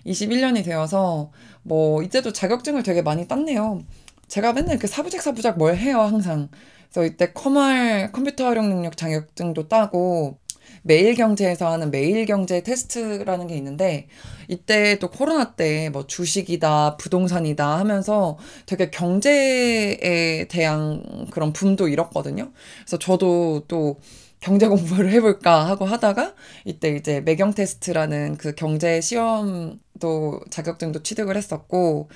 21년이 0.06 0.66
되어서 0.66 1.32
뭐 1.64 2.04
이때도 2.04 2.34
자격증을 2.34 2.84
되게 2.84 3.02
많이 3.02 3.28
땄네요. 3.28 3.84
제가 4.28 4.54
맨날 4.54 4.72
이렇게 4.72 4.88
사부작 4.88 5.22
사부작 5.22 5.58
뭘 5.58 5.78
해요, 5.78 6.02
항상. 6.02 6.50
그래서 6.92 7.06
이때 7.06 7.32
커말 7.32 8.12
컴퓨터 8.12 8.46
활용 8.46 8.70
능력 8.70 8.98
자격증도 8.98 9.70
따고 9.70 10.38
매일경제에서 10.84 11.72
하는 11.72 11.92
매일경제 11.92 12.62
테스트라는 12.64 13.48
게 13.48 13.56
있는데 13.58 14.08
이때 14.48 14.98
또 15.00 15.10
코로나 15.10 15.54
때 15.56 15.90
뭐 15.92 16.08
주식이다 16.08 16.98
부동산이다 16.98 17.78
하면서 17.80 18.38
되게 18.66 18.90
경제에 18.90 20.48
대한 20.50 21.28
그런 21.32 21.54
붐도 21.54 21.88
일었거든요. 21.88 22.52
그래서 22.82 22.98
저도 23.00 23.66
또 23.68 24.00
경제 24.40 24.68
공부를 24.68 25.12
해볼까 25.12 25.68
하고 25.68 25.86
하다가 25.86 26.34
이때 26.66 26.90
이제 26.96 27.22
매경 27.22 27.54
테스트라는 27.54 28.38
그 28.38 28.54
경제 28.56 29.02
시험도 29.02 30.42
자격증도 30.50 31.04
취득을 31.04 31.38
했었고 31.38 32.10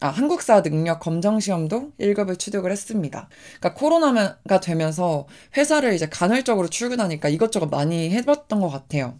아, 0.00 0.08
한국사 0.08 0.62
능력 0.62 1.00
검정 1.00 1.40
시험도 1.40 1.92
1급을 1.98 2.38
취득을 2.38 2.70
했습니다. 2.70 3.28
그러니까 3.58 3.74
코로나가 3.74 4.60
되면서 4.60 5.26
회사를 5.56 5.92
이제 5.92 6.08
간헐적으로 6.08 6.68
출근하니까 6.68 7.28
이것저것 7.28 7.66
많이 7.66 8.10
해봤던 8.10 8.60
것 8.60 8.68
같아요. 8.68 9.18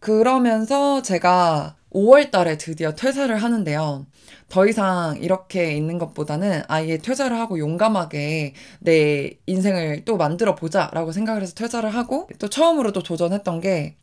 그러면서 0.00 1.00
제가 1.00 1.76
5월 1.92 2.30
달에 2.30 2.58
드디어 2.58 2.94
퇴사를 2.94 3.34
하는데요. 3.34 4.06
더 4.50 4.66
이상 4.66 5.16
이렇게 5.20 5.72
있는 5.72 5.98
것보다는 5.98 6.62
아예 6.68 6.98
퇴사를 6.98 7.36
하고 7.38 7.58
용감하게 7.58 8.54
내 8.80 9.30
인생을 9.46 10.04
또 10.04 10.18
만들어 10.18 10.54
보자라고 10.54 11.12
생각을 11.12 11.40
해서 11.40 11.54
퇴사를 11.54 11.88
하고 11.88 12.28
또 12.38 12.48
처음으로 12.50 12.92
또 12.92 13.02
도전했던 13.02 13.60
게 13.60 13.96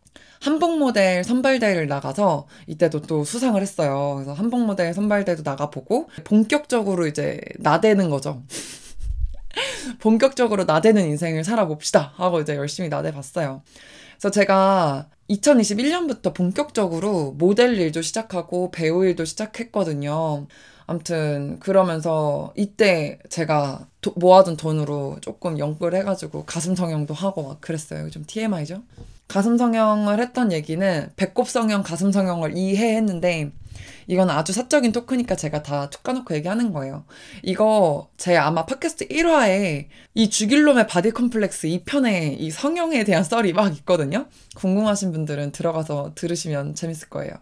한복 0.46 0.78
모델 0.78 1.24
선발대회를 1.24 1.88
나가서 1.88 2.46
이때도 2.68 3.02
또 3.02 3.24
수상을 3.24 3.60
했어요. 3.60 4.14
그래서 4.14 4.34
한복 4.34 4.62
모델 4.62 4.94
선발대도 4.94 5.42
나가보고 5.44 6.08
본격적으로 6.24 7.08
이제 7.08 7.42
나대는 7.58 8.12
거죠. 8.12 8.44
본격적으로 10.00 10.66
나대는 10.66 11.04
인생을 11.08 11.44
살아봅시다 11.44 12.14
하고 12.16 12.42
이제 12.42 12.56
열심히 12.56 12.90
나대봤어요. 12.90 13.64
그래서 14.12 14.30
제가 14.30 15.10
2021년부터 15.32 16.32
본격적으로 16.32 17.32
모델 17.32 17.76
일도 17.80 18.04
시작하고 18.04 18.70
배우 18.70 19.04
일도 19.04 19.26
시작했거든요. 19.26 20.46
아무튼 20.86 21.58
그러면서 21.60 22.54
이때 22.56 23.18
제가 23.30 23.88
도, 24.00 24.14
모아둔 24.16 24.58
돈으로 24.58 25.18
조금 25.22 25.58
연구를 25.58 25.98
해가지고 25.98 26.46
가슴 26.46 26.76
성형도 26.76 27.16
하고 27.16 27.48
막 27.48 27.62
그랬어요. 27.62 28.12
좀 28.12 28.24
TMI죠? 28.28 28.84
가슴 29.28 29.58
성형을 29.58 30.20
했던 30.20 30.52
얘기는 30.52 31.10
배꼽 31.16 31.50
성형, 31.50 31.84
가슴 31.84 32.12
성형을 32.12 32.58
이때 32.58 32.87
했는데 32.87 33.52
이건 34.08 34.30
아주 34.30 34.54
사적인 34.54 34.92
토크니까 34.92 35.36
제가 35.36 35.64
다 35.64 35.90
툭 35.90 36.04
까놓고 36.04 36.36
얘기하는 36.36 36.72
거예요. 36.72 37.06
이거 37.44 38.10
제 38.18 38.36
아마 38.38 38.66
팟캐스트 38.66 39.08
1화에 39.08 39.88
이 40.14 40.30
죽일 40.30 40.64
놈의 40.64 40.88
body 40.88 41.12
컴플렉스 41.12 41.68
2편에 41.68 42.36
이 42.40 42.52
성형에 42.52 43.04
대한 43.04 43.24
썰이 43.24 43.54
막 43.54 43.76
있거든요. 43.78 44.28
궁금하신 44.56 45.12
분들은 45.12 45.52
들어가서 45.52 46.14
들으시면 46.16 46.76
재밌을 46.76 47.10
거예요. 47.10 47.34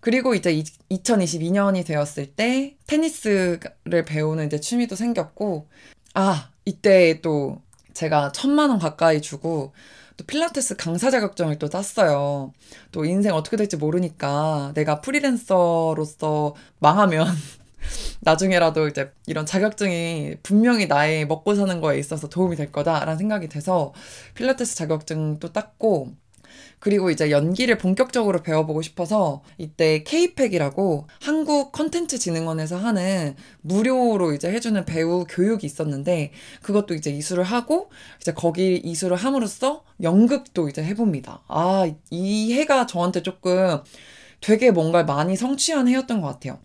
그리고 0.00 0.34
이제 0.34 0.62
2022년이 0.90 1.84
되었을 1.84 2.26
때 2.34 2.76
테니스를 2.86 4.04
배우는 4.06 4.46
이제 4.46 4.60
취미도 4.60 4.96
생겼고 4.96 5.68
아 6.14 6.50
이때 6.64 7.20
또 7.22 7.60
제가 7.92 8.32
천만 8.32 8.70
원 8.70 8.78
가까이 8.78 9.20
주고 9.20 9.72
또 10.20 10.26
필라테스 10.26 10.76
강사 10.76 11.10
자격증을 11.10 11.58
또 11.58 11.68
땄어요. 11.70 12.52
또 12.92 13.06
인생 13.06 13.32
어떻게 13.32 13.56
될지 13.56 13.78
모르니까 13.78 14.72
내가 14.74 15.00
프리랜서로서 15.00 16.54
망하면 16.78 17.26
나중에라도 18.20 18.86
이제 18.88 19.12
이런 19.26 19.46
자격증이 19.46 20.36
분명히 20.42 20.86
나의 20.86 21.26
먹고 21.26 21.54
사는 21.54 21.80
거에 21.80 21.98
있어서 21.98 22.28
도움이 22.28 22.56
될 22.56 22.70
거다라는 22.70 23.16
생각이 23.16 23.48
돼서 23.48 23.94
필라테스 24.34 24.76
자격증도 24.76 25.54
땄고 25.54 26.12
그리고 26.80 27.10
이제 27.10 27.30
연기를 27.30 27.78
본격적으로 27.78 28.42
배워보고 28.42 28.82
싶어서 28.82 29.42
이때 29.58 30.02
K팩이라고 30.02 31.06
한국 31.20 31.72
컨텐츠 31.72 32.18
진흥원에서 32.18 32.76
하는 32.76 33.36
무료로 33.60 34.32
이제 34.32 34.50
해주는 34.50 34.84
배우 34.86 35.24
교육이 35.28 35.66
있었는데 35.66 36.32
그것도 36.62 36.94
이제 36.94 37.10
이수를 37.10 37.44
하고 37.44 37.90
이제 38.20 38.32
거기 38.32 38.76
이수를 38.82 39.16
함으로써 39.16 39.84
연극도 40.02 40.68
이제 40.68 40.82
해봅니다. 40.82 41.42
아, 41.48 41.90
이 42.10 42.54
해가 42.54 42.86
저한테 42.86 43.22
조금 43.22 43.80
되게 44.40 44.70
뭔가 44.70 45.04
많이 45.04 45.36
성취한 45.36 45.86
해였던 45.86 46.22
것 46.22 46.28
같아요. 46.28 46.58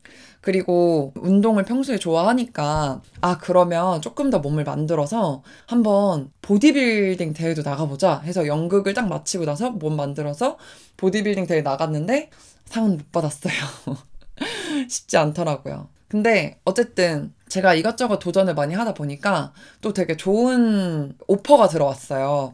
그리고 0.45 1.11
운동을 1.15 1.63
평소에 1.63 1.97
좋아하니까 1.97 3.01
아 3.19 3.37
그러면 3.39 3.99
조금 4.03 4.29
더 4.29 4.37
몸을 4.37 4.63
만들어서 4.63 5.41
한번 5.65 6.31
보디빌딩 6.43 7.33
대회도 7.33 7.63
나가보자 7.63 8.19
해서 8.19 8.45
연극을 8.45 8.93
딱 8.93 9.07
마치고 9.07 9.45
나서 9.45 9.71
몸 9.71 9.95
만들어서 9.95 10.59
보디빌딩 10.97 11.47
대회 11.47 11.63
나갔는데 11.63 12.29
상은 12.65 12.97
못 12.97 13.11
받았어요. 13.11 13.53
쉽지 14.87 15.17
않더라고요. 15.17 15.87
근데 16.07 16.59
어쨌든 16.63 17.33
제가 17.49 17.73
이것저것 17.73 18.19
도전을 18.19 18.53
많이 18.53 18.75
하다 18.75 18.93
보니까 18.93 19.51
또 19.81 19.93
되게 19.93 20.15
좋은 20.15 21.17
오퍼가 21.27 21.69
들어왔어요. 21.69 22.53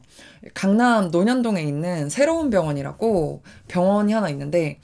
강남 0.53 1.11
논현동에 1.11 1.61
있는 1.61 2.07
새로운 2.07 2.49
병원이라고 2.49 3.43
병원이 3.67 4.13
하나 4.13 4.29
있는데 4.29 4.79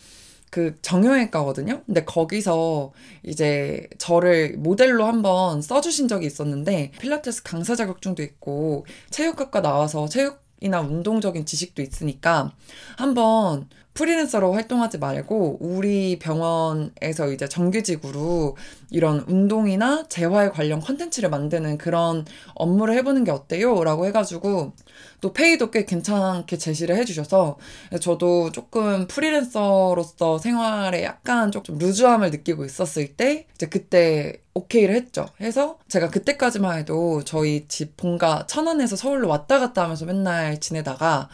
그 0.58 0.76
정형외과거든요. 0.82 1.84
근데 1.86 2.04
거기서 2.04 2.92
이제 3.22 3.88
저를 4.00 4.56
모델로 4.58 5.06
한번 5.06 5.62
써주신 5.62 6.08
적이 6.08 6.26
있었는데 6.26 6.94
필라테스 7.00 7.44
강사 7.44 7.76
자격증도 7.76 8.24
있고 8.24 8.88
체육학과 9.12 9.62
나와서 9.62 10.08
체육 10.08 10.42
이나 10.60 10.82
운동적인 10.82 11.46
지식도 11.46 11.84
있으니까 11.84 12.56
한번 12.98 13.70
프리랜서로 13.98 14.54
활동하지 14.54 15.00
말고 15.00 15.58
우리 15.60 16.20
병원에서 16.20 17.32
이제 17.34 17.50
정규직으로 17.50 18.56
이런 18.92 19.26
운동이나 19.28 20.06
재활 20.08 20.52
관련 20.52 20.80
컨텐츠를 20.82 21.32
만드는 21.32 21.80
그런 21.80 22.24
업무를 22.54 22.94
해보는 22.94 23.24
게 23.24 23.32
어때요? 23.32 23.84
라고 23.84 24.06
해가지고 24.06 24.74
또 25.20 25.34
페이도 25.34 25.72
꽤 25.72 25.84
괜찮게 25.86 26.58
제시를 26.58 26.96
해주셔서 26.96 27.58
저도 28.00 28.52
조금 28.52 29.08
프리랜서로서 29.08 30.38
생활에 30.38 31.04
약간 31.04 31.52
조금 31.52 31.80
루즈함을 31.80 32.30
느끼고 32.30 32.66
있었을 32.66 33.16
때 33.16 33.48
이제 33.56 33.66
그때 33.66 34.42
오케이를 34.54 34.94
했죠. 34.94 35.26
해서 35.42 35.80
제가 35.88 36.10
그때까지만 36.10 36.78
해도 36.78 37.24
저희 37.24 37.68
집 37.68 37.98
본가 37.98 38.46
천안에서 38.46 38.96
서울로 38.96 39.28
왔다 39.28 39.60
갔다 39.60 39.84
하면서 39.84 40.06
맨날 40.06 40.60
지내다가 40.60 41.30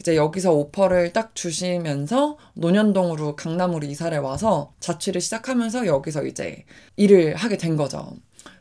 이제 0.00 0.16
여기서 0.16 0.52
오퍼를 0.52 1.12
딱 1.12 1.34
주시면서 1.34 2.38
논현동으로 2.54 3.36
강남으로 3.36 3.86
이사를 3.86 4.16
와서 4.18 4.72
자취를 4.80 5.20
시작하면서 5.20 5.86
여기서 5.86 6.24
이제 6.26 6.64
일을 6.96 7.34
하게 7.36 7.56
된 7.56 7.76
거죠. 7.76 8.12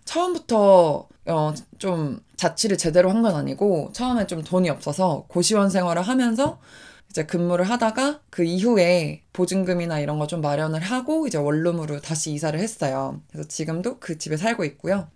처음부터 0.06 1.08
어, 1.28 1.54
좀 1.80 2.20
자취를 2.36 2.78
제대로 2.78 3.10
한 3.10 3.22
건 3.24 3.36
아니고 3.36 3.90
처음에 3.94 4.28
좀 4.28 4.44
돈이 4.44 4.70
없어서 4.70 5.26
고시원 5.28 5.70
생활을 5.70 6.02
하면서 6.04 6.60
이제 7.10 7.26
근무를 7.26 7.68
하다가 7.70 8.20
그 8.30 8.44
이후에 8.44 9.24
보증금이나 9.34 10.00
이런 10.00 10.20
거 10.20 10.28
좀 10.28 10.42
마련을 10.42 10.80
하고 10.82 11.28
이제 11.28 11.38
원룸으로 11.38 12.02
다시 12.02 12.32
이사를 12.34 12.60
했어요. 12.60 13.22
그래서 13.32 13.48
지금도 13.48 14.00
그 14.00 14.18
집에 14.18 14.38
살고 14.38 14.64
있고요. 14.66 15.08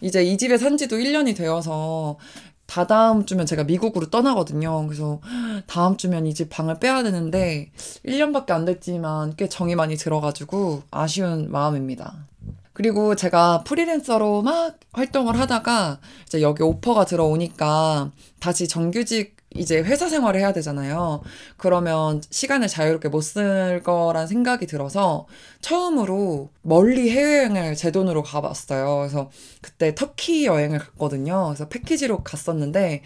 이제 0.00 0.24
이 0.24 0.36
집에 0.38 0.56
산 0.58 0.76
지도 0.76 0.96
1년이 0.96 1.36
되어서 1.36 2.18
다다음 2.66 3.26
주면 3.26 3.46
제가 3.46 3.64
미국으로 3.64 4.10
떠나거든요. 4.10 4.86
그래서 4.86 5.20
다음 5.66 5.96
주면 5.96 6.26
이 6.26 6.34
집 6.34 6.48
방을 6.50 6.78
빼야 6.80 7.02
되는데 7.02 7.70
1년밖에 8.06 8.50
안 8.52 8.64
됐지만 8.64 9.34
꽤 9.36 9.48
정이 9.48 9.74
많이 9.76 9.96
들어가지고 9.96 10.82
아쉬운 10.90 11.50
마음입니다. 11.50 12.26
그리고 12.72 13.14
제가 13.14 13.62
프리랜서로 13.62 14.42
막 14.42 14.80
활동을 14.92 15.38
하다가 15.38 16.00
이제 16.26 16.42
여기 16.42 16.64
오퍼가 16.64 17.04
들어오니까 17.04 18.10
다시 18.40 18.66
정규직 18.66 19.33
이제 19.54 19.78
회사 19.82 20.08
생활을 20.08 20.40
해야 20.40 20.52
되잖아요. 20.52 21.22
그러면 21.56 22.20
시간을 22.30 22.68
자유롭게 22.68 23.08
못 23.08 23.22
쓸 23.22 23.82
거란 23.84 24.26
생각이 24.26 24.66
들어서 24.66 25.26
처음으로 25.60 26.50
멀리 26.62 27.10
해외여행을 27.10 27.74
제 27.76 27.90
돈으로 27.90 28.22
가봤어요. 28.22 28.98
그래서 28.98 29.30
그때 29.62 29.94
터키 29.94 30.46
여행을 30.46 30.78
갔거든요. 30.78 31.46
그래서 31.46 31.68
패키지로 31.68 32.22
갔었는데, 32.22 33.02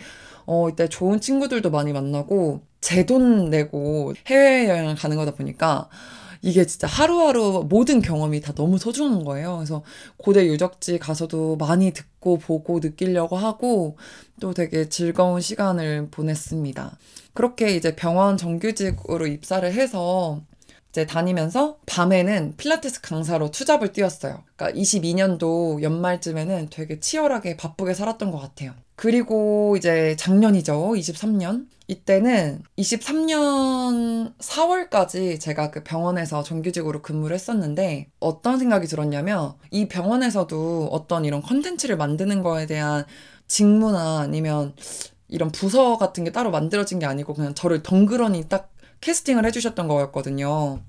어, 0.47 0.69
이때 0.69 0.89
좋은 0.89 1.21
친구들도 1.21 1.71
많이 1.71 1.93
만나고, 1.93 2.63
제 2.81 3.05
돈 3.07 3.51
내고 3.51 4.15
해외여행을 4.27 4.95
가는 4.97 5.17
거다 5.17 5.33
보니까, 5.33 5.89
이게 6.43 6.65
진짜 6.65 6.87
하루하루 6.87 7.67
모든 7.69 8.01
경험이 8.01 8.41
다 8.41 8.53
너무 8.55 8.79
소중한 8.79 9.25
거예요. 9.25 9.57
그래서 9.57 9.83
고대 10.17 10.47
유적지 10.47 10.99
가서도 10.99 11.57
많이 11.57 11.93
듣고 11.93 12.39
보고 12.39 12.79
느끼려고 12.81 13.37
하고 13.37 13.97
또 14.41 14.55
되게 14.55 14.89
즐거운 14.89 15.41
시간을 15.41 16.09
보냈습니다. 16.11 16.97
그렇게 17.35 17.75
이제 17.75 17.95
병원 17.97 18.37
정규직으로 18.37 19.27
입사를 19.27 19.71
해서 19.73 20.43
이제 20.91 21.07
다니면서 21.07 21.79
밤에는 21.87 22.55
필라테스 22.57 23.03
강사로 23.03 23.51
투잡을 23.51 23.93
뛰었어요. 23.93 24.43
그러니까 24.57 24.81
22년도 24.81 25.83
연말쯤에는 25.83 26.69
되게 26.71 26.99
치열하게 26.99 27.57
바쁘게 27.57 27.95
살았던 27.95 28.31
것 28.31 28.39
같아요. 28.39 28.73
그리고 28.97 29.77
이제 29.77 30.17
작년이죠. 30.17 30.75
23년. 30.95 31.67
이때는 31.91 32.63
23년 32.77 34.35
4월까지 34.39 35.41
제가 35.41 35.71
그 35.71 35.83
병원에서 35.83 36.43
정규직으로 36.43 37.01
근무를 37.01 37.35
했었는데 37.35 38.09
어떤 38.21 38.59
생각이 38.59 38.87
들었냐면 38.87 39.55
이 39.71 39.89
병원에서도 39.89 40.89
어떤 40.93 41.25
이런 41.25 41.41
컨텐츠를 41.41 41.97
만드는 41.97 42.43
거에 42.43 42.67
대한 42.67 43.07
직무나 43.47 44.21
아니면 44.21 44.75
이런 45.29 45.51
부서 45.51 45.97
같은 45.97 46.25
게 46.25 46.33
따로 46.33 46.51
만들어진 46.51 46.99
게 46.99 47.07
아니고 47.07 47.33
그냥 47.33 47.55
저를 47.55 47.83
덩그러니 47.83 48.51
딱 48.51 48.71
캐스팅을 49.01 49.45
해주셨던 49.47 49.89
거였거든요. 49.89 50.81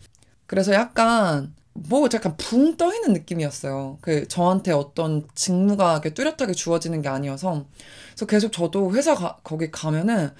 그래서 0.46 0.74
약간 0.74 1.54
뭐 1.74 2.08
약간 2.14 2.36
붕 2.38 2.76
떠있는 2.76 3.14
느낌이었어요. 3.14 4.00
그 4.02 4.28
저한테 4.28 4.72
어떤 4.72 5.28
직무가 5.36 6.02
뚜렷하게 6.02 6.54
주어지는 6.54 7.02
게 7.02 7.10
아니어서 7.10 7.66
그래서 8.10 8.26
계속 8.26 8.52
저도 8.52 8.94
회사 8.96 9.16
가, 9.16 9.38
거기 9.44 9.72
가면은 9.72 10.32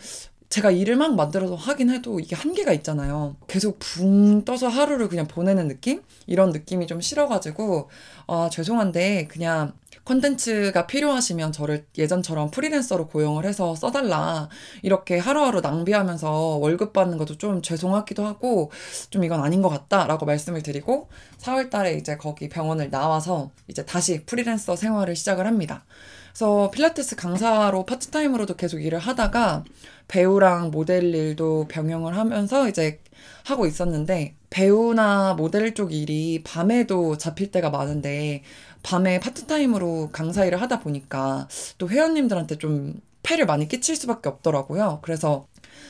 제가 0.50 0.72
일을 0.72 0.96
막 0.96 1.16
만들어서 1.16 1.54
하긴 1.56 1.92
해도 1.92 2.20
이게 2.20 2.36
한계가 2.36 2.74
있잖아요. 2.74 3.36
계속 3.48 3.78
붕 3.78 4.44
떠서 4.46 4.68
하루를 4.68 5.08
그냥 5.08 5.28
보내는 5.28 5.68
느낌? 5.68 6.02
이런 6.26 6.50
느낌이 6.50 6.88
좀 6.88 7.02
싫어가지고, 7.02 7.90
아, 8.26 8.50
죄송한데, 8.52 9.28
그냥 9.28 9.74
컨텐츠가 10.10 10.88
필요하시면 10.88 11.52
저를 11.52 11.86
예전처럼 11.96 12.50
프리랜서로 12.50 13.08
고용을 13.08 13.46
해서 13.46 13.76
써달라. 13.76 14.50
이렇게 14.82 15.20
하루하루 15.20 15.62
낭비하면서 15.62 16.58
월급 16.58 16.94
받는 16.94 17.20
것도 17.20 17.38
좀 17.38 17.62
죄송하기도 17.62 18.26
하고, 18.26 18.72
좀 19.12 19.24
이건 19.24 19.44
아닌 19.44 19.62
것 19.62 19.70
같다. 19.70 20.08
라고 20.08 20.26
말씀을 20.26 20.64
드리고, 20.64 21.10
4월 21.38 21.70
달에 21.70 21.94
이제 21.94 22.18
거기 22.18 22.50
병원을 22.50 22.90
나와서 22.90 23.52
이제 23.68 23.86
다시 23.86 24.26
프리랜서 24.26 24.76
생활을 24.76 25.16
시작을 25.16 25.46
합니다. 25.46 25.86
그래서 26.30 26.72
필라테스 26.72 27.16
강사로 27.16 27.86
파트타임으로도 27.86 28.56
계속 28.56 28.80
일을 28.80 28.98
하다가 28.98 29.64
배우랑 30.08 30.72
모델 30.72 31.04
일도 31.04 31.68
병행을 31.70 32.18
하면서 32.18 32.68
이제 32.68 33.00
하고 33.44 33.66
있었는데 33.68 34.36
배우나 34.50 35.34
모델 35.36 35.74
쪽 35.74 35.94
일이 35.94 36.42
밤에도 36.44 37.18
잡힐 37.18 37.52
때가 37.52 37.70
많은데 37.70 38.44
밤에 38.84 39.20
파트타임으로 39.20 40.10
강사 40.12 40.46
일을 40.46 40.62
하다 40.62 40.80
보니까 40.80 41.48
또 41.78 41.90
회원님들한테 41.90 42.58
좀 42.58 43.00
폐를 43.24 43.46
많이 43.46 43.68
끼칠 43.68 43.96
수밖에 43.96 44.30
없더라고요. 44.30 45.00
그래서 45.02 45.48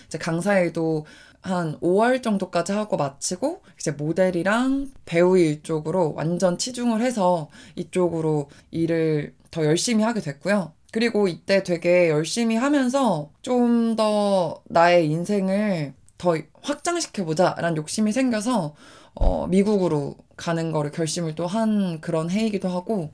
이제 0.08 0.18
강사 0.18 0.60
일도 0.60 1.06
한 1.42 1.80
5월 1.80 2.22
정도까지 2.22 2.74
하고 2.74 2.98
마치고 2.98 3.62
이제 3.80 3.92
모델이랑 3.92 4.92
배우 5.06 5.38
일 5.38 5.64
쪽으로 5.64 6.14
완전 6.16 6.58
치중을 6.58 7.02
해서 7.02 7.50
이쪽으로 7.76 8.50
일을 8.72 9.34
더 9.52 9.64
열심히 9.66 10.04
하게 10.04 10.20
됐고요. 10.20 10.74
그리고 10.92 11.28
이때 11.28 11.64
되게 11.64 12.10
열심히 12.10 12.56
하면서 12.56 13.30
좀 13.42 13.96
더 13.96 14.62
나의 14.66 15.08
인생을 15.10 15.94
더 16.18 16.36
확장시켜보자 16.62 17.56
라는 17.60 17.78
욕심이 17.78 18.12
생겨서 18.12 18.76
어, 19.16 19.48
미국으로 19.48 20.16
가는 20.40 20.72
거를 20.72 20.92
결심을 20.92 21.36
또 21.36 21.48
한 21.48 22.00
그런 22.02 22.30
해이기도 22.32 22.70
하고 22.70 23.12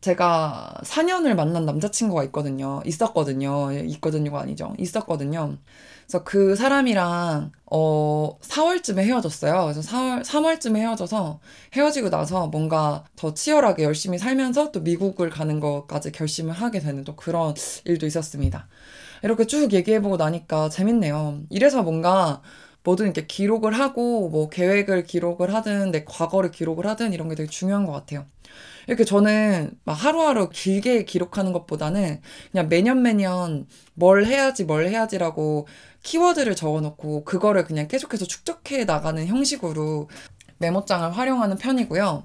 제가 0.00 0.74
4년을 0.84 1.34
만난 1.34 1.66
남자친구가 1.66 2.24
있거든요. 2.24 2.82
있었거든요. 2.84 3.72
있거든요가 3.72 4.40
아니죠. 4.40 4.74
있었거든요. 4.78 5.56
그래서 6.06 6.22
그 6.24 6.54
사람이랑 6.54 7.50
어 7.72 8.38
4월쯤에 8.40 8.98
헤어졌어요. 9.00 9.64
그래서 9.64 9.80
4월 9.80 10.22
3월쯤에 10.24 10.76
헤어져서 10.76 11.40
헤어지고 11.74 12.10
나서 12.10 12.46
뭔가 12.48 13.04
더 13.16 13.34
치열하게 13.34 13.82
열심히 13.84 14.18
살면서 14.18 14.70
또 14.72 14.80
미국을 14.80 15.30
가는 15.30 15.58
것까지 15.60 16.12
결심을 16.12 16.52
하게 16.54 16.78
되는 16.80 17.02
또 17.04 17.16
그런 17.16 17.54
일도 17.84 18.06
있었습니다. 18.06 18.68
이렇게 19.24 19.46
쭉 19.46 19.72
얘기해보고 19.72 20.16
나니까 20.18 20.68
재밌네요. 20.68 21.40
이래서 21.50 21.82
뭔가 21.82 22.42
뭐든 22.86 23.06
이렇게 23.06 23.26
기록을 23.26 23.72
하고 23.72 24.28
뭐 24.28 24.48
계획을 24.48 25.04
기록을 25.04 25.52
하든 25.52 25.90
내 25.90 26.04
과거를 26.04 26.52
기록을 26.52 26.86
하든 26.86 27.12
이런 27.12 27.28
게 27.28 27.34
되게 27.34 27.50
중요한 27.50 27.84
것 27.84 27.90
같아요. 27.90 28.26
이렇게 28.86 29.04
저는 29.04 29.72
막 29.84 29.92
하루하루 29.94 30.48
길게 30.50 31.04
기록하는 31.04 31.52
것보다는 31.52 32.20
그냥 32.52 32.68
매년 32.68 33.02
매년 33.02 33.66
뭘 33.94 34.24
해야지 34.24 34.62
뭘 34.64 34.86
해야지라고 34.86 35.66
키워드를 36.04 36.54
적어놓고 36.54 37.24
그거를 37.24 37.64
그냥 37.64 37.88
계속해서 37.88 38.24
축적해 38.24 38.84
나가는 38.84 39.26
형식으로 39.26 40.08
메모장을 40.58 41.10
활용하는 41.10 41.56
편이고요. 41.56 42.22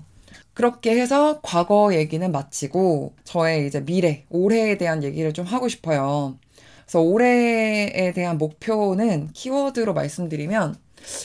그렇게 0.54 0.91
해서 1.02 1.39
과거 1.41 1.95
얘기는 1.95 2.32
마치고 2.32 3.15
저의 3.24 3.65
이제 3.65 3.84
미래, 3.84 4.26
올해에 4.30 4.78
대한 4.78 5.04
얘기를 5.04 5.34
좀 5.34 5.45
하고 5.45 5.67
싶어요. 5.67 6.38
그래서 6.91 7.04
올해에 7.04 8.12
대한 8.13 8.38
목표는 8.38 9.30
키워드로 9.32 9.93
말씀드리면 9.93 10.75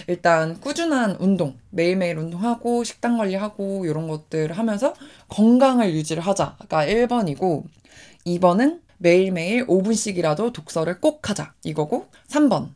일단 0.06 0.60
꾸준한 0.60 1.16
운동, 1.18 1.58
매일매일 1.70 2.18
운동하고 2.18 2.84
식단 2.84 3.18
관리하고 3.18 3.84
이런 3.84 4.06
것들 4.06 4.52
하면서 4.52 4.94
건강을 5.26 5.92
유지를 5.92 6.22
하자가 6.22 6.86
1번이고 6.86 7.64
2번은 8.26 8.80
매일매일 8.98 9.66
5분씩이라도 9.66 10.52
독서를 10.52 11.00
꼭 11.00 11.28
하자 11.28 11.52
이거고 11.64 12.06
3번 12.28 12.68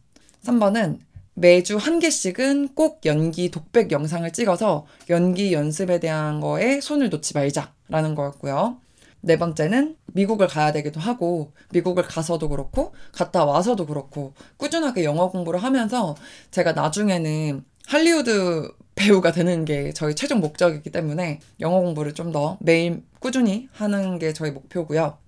3번은 0.43 0.99
매주 1.35 1.77
한 1.77 2.01
개씩은 2.01 2.75
꼭 2.75 3.03
연기 3.07 3.53
독백 3.53 3.93
영상을 3.93 4.29
찍어서 4.33 4.85
연기 5.11 5.53
연습에 5.53 6.01
대한 6.01 6.41
거에 6.41 6.81
손을 6.81 7.09
놓지 7.09 7.35
말자라는 7.35 8.17
거였고요. 8.17 8.79
네 9.23 9.39
번째는 9.39 9.97
미국을 10.07 10.47
가야 10.49 10.73
되기도 10.73 11.01
하고, 11.01 11.53
미국을 11.73 12.05
가서도 12.05 12.49
그렇고, 12.49 12.95
갔다 13.13 13.45
와서도 13.45 13.87
그렇고, 13.87 14.35
꾸준하게 14.57 15.05
영어 15.05 15.31
공부를 15.31 15.63
하면서 15.63 16.15
제가 16.51 16.73
나중에는 16.73 17.65
할리우드 17.87 18.71
배우가 18.95 19.33
되는 19.33 19.65
게 19.65 19.93
저희 19.93 20.15
최종 20.15 20.41
목적이기 20.41 20.91
때문에 20.91 21.41
영어 21.61 21.81
공부를 21.81 22.15
좀 22.15 22.33
더 22.33 22.59
매일 22.61 23.03
꾸준히 23.19 23.69
하는 23.73 24.19
게 24.19 24.33
저희 24.33 24.51
목표고요. 24.53 25.19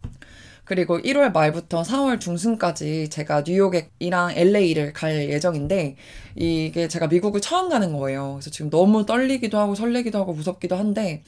그리고 0.64 0.98
1월 1.00 1.33
말부터 1.33 1.83
4월 1.83 2.20
중순까지 2.20 3.09
제가 3.11 3.42
뉴욕이랑 3.46 4.33
LA를 4.37 4.92
갈 4.92 5.28
예정인데 5.28 5.96
이게 6.37 6.87
제가 6.88 7.09
미국을 7.09 7.40
처음 7.40 7.68
가는 7.68 7.92
거예요. 7.96 8.35
그래서 8.35 8.50
지금 8.50 8.70
너무 8.70 9.05
떨리기도 9.05 9.59
하고 9.59 9.74
설레기도 9.74 10.18
하고 10.18 10.33
무섭기도 10.35 10.76
한데 10.76 11.24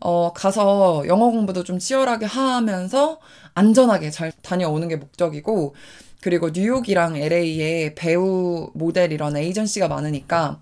어, 0.00 0.32
가서 0.32 1.04
영어 1.06 1.30
공부도 1.30 1.64
좀 1.64 1.78
치열하게 1.78 2.26
하면서 2.26 3.18
안전하게 3.54 4.10
잘 4.10 4.32
다녀오는 4.42 4.88
게 4.88 4.96
목적이고 4.96 5.74
그리고 6.20 6.50
뉴욕이랑 6.50 7.16
LA에 7.16 7.94
배우 7.94 8.70
모델 8.74 9.12
이런 9.12 9.36
에이전시가 9.36 9.88
많으니까 9.88 10.60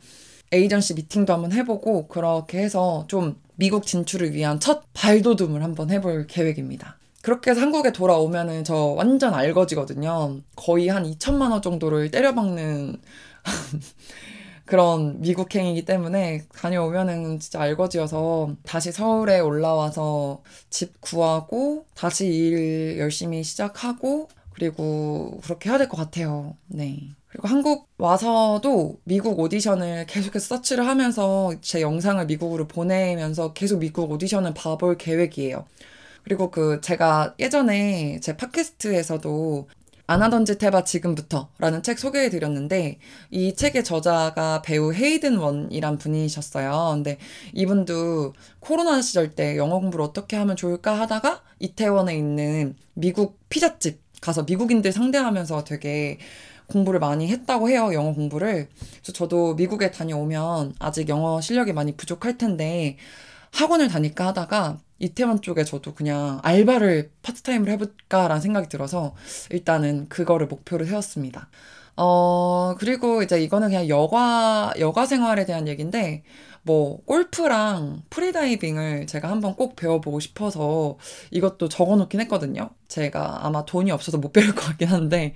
에이전시 0.53 0.95
미팅도 0.95 1.33
한번 1.33 1.53
해보고 1.53 2.09
그렇게 2.09 2.59
해서 2.59 3.05
좀 3.09 3.37
미국 3.57 3.87
진출을 3.87 4.35
위한 4.35 4.61
첫 4.61 4.85
발돋움을 4.93 5.63
한번 5.63 5.91
해볼 5.91 6.27
계획입니다. 6.27 6.97
그렇게 7.23 7.53
해서 7.53 7.61
한국에 7.63 7.93
돌아오면은 7.93 8.65
저 8.65 8.75
완전 8.75 9.33
알거지거든요. 9.33 10.41
거의 10.57 10.89
한 10.89 11.05
2천만 11.05 11.53
원 11.53 11.63
정도를 11.63 12.11
때려박는 12.11 13.01
그런 14.67 15.21
미국행이기 15.21 15.85
때문에 15.85 16.45
다녀오면은 16.57 17.39
진짜 17.41 17.61
알거지여서 17.61 18.57
다시 18.65 18.93
서울에 18.93 19.41
올라와서 19.41 20.43
집 20.71 21.01
구하고 21.01 21.85
다시 21.95 22.27
일 22.29 22.99
열심히 22.99 23.43
시작하고 23.45 24.29
그리고 24.55 25.41
그렇게 25.45 25.69
해야 25.69 25.79
될 25.79 25.89
것 25.89 25.97
같아요. 25.99 26.57
네. 26.67 26.99
그리고 27.29 27.49
한국 27.49 27.89
와서도 27.99 29.01
미국 29.05 29.39
오디션을 29.41 30.07
계속해서 30.07 30.57
서치를 30.57 30.87
하면서 30.87 31.53
제 31.61 31.81
영상을 31.81 32.25
미국으로 32.27 32.67
보내면서 32.69 33.53
계속 33.53 33.81
미국 33.81 34.11
오디션을 34.13 34.55
봐볼 34.55 34.97
계획이에요. 34.99 35.67
그리고 36.23 36.51
그 36.51 36.81
제가 36.81 37.35
예전에 37.39 38.21
제 38.21 38.37
팟캐스트에서도 38.37 39.69
안 40.07 40.23
하던 40.23 40.45
짓 40.45 40.63
해봐 40.63 40.85
지금부터 40.85 41.49
라는 41.59 41.83
책 41.83 41.99
소개해 41.99 42.29
드렸는데 42.29 42.99
이 43.31 43.55
책의 43.55 43.85
저자가 43.85 44.61
배우 44.63 44.93
헤이든 44.93 45.39
원이란 45.39 45.97
분이셨어요. 45.99 46.91
근데 46.95 47.19
이분도 47.55 48.35
코로나 48.61 49.01
시절 49.01 49.35
때 49.35 49.57
영어 49.57 49.81
공부를 49.81 50.05
어떻게 50.05 50.37
하면 50.37 50.57
좋을까 50.57 50.99
하다가 51.01 51.43
이태원에 51.59 52.17
있는 52.17 52.77
미국 52.93 53.39
피자집 53.49 54.03
가서 54.21 54.43
미국인들 54.45 54.93
상대하면서 54.93 55.65
되게 55.65 56.19
공부를 56.67 57.01
많이 57.01 57.29
했다고 57.29 57.69
해요, 57.71 57.91
영어 57.93 58.13
공부를. 58.15 58.69
그래서 59.03 59.13
저도 59.13 59.55
미국에 59.55 59.91
다녀오면 59.91 60.75
아직 60.79 61.09
영어 61.09 61.41
실력이 61.41 61.73
많이 61.73 61.97
부족할 61.97 62.39
텐데 62.39 62.97
학원을 63.55 63.89
다닐까 63.89 64.27
하다가 64.29 64.79
이태원 64.99 65.41
쪽에 65.41 65.65
저도 65.65 65.95
그냥 65.95 66.41
알바를 66.43 67.13
파트타임을 67.23 67.69
해볼까라는 67.71 68.41
생각이 68.41 68.69
들어서 68.69 69.15
일단은 69.51 70.09
그거를 70.09 70.47
목표로 70.49 70.85
세웠습니다. 70.87 71.49
어, 71.97 72.75
그리고 72.79 73.23
이제 73.23 73.41
이거는 73.41 73.69
그냥 73.69 73.89
여가, 73.89 74.73
여가 74.81 75.07
생활에 75.07 75.45
대한 75.45 75.69
얘기인데, 75.69 76.25
뭐, 76.63 77.05
골프랑 77.05 78.03
프리다이빙을 78.11 79.07
제가 79.07 79.31
한번 79.31 79.55
꼭 79.55 79.77
배워보고 79.77 80.19
싶어서 80.19 80.99
이것도 81.31 81.69
적어 81.69 81.95
놓긴 81.95 82.21
했거든요. 82.23 82.71
제가 82.89 83.47
아마 83.47 83.65
돈이 83.65 83.93
없어서 83.93 84.19
못 84.19 84.33
배울 84.33 84.55
것 84.55 84.63
같긴 84.63 84.89
한데, 84.89 85.35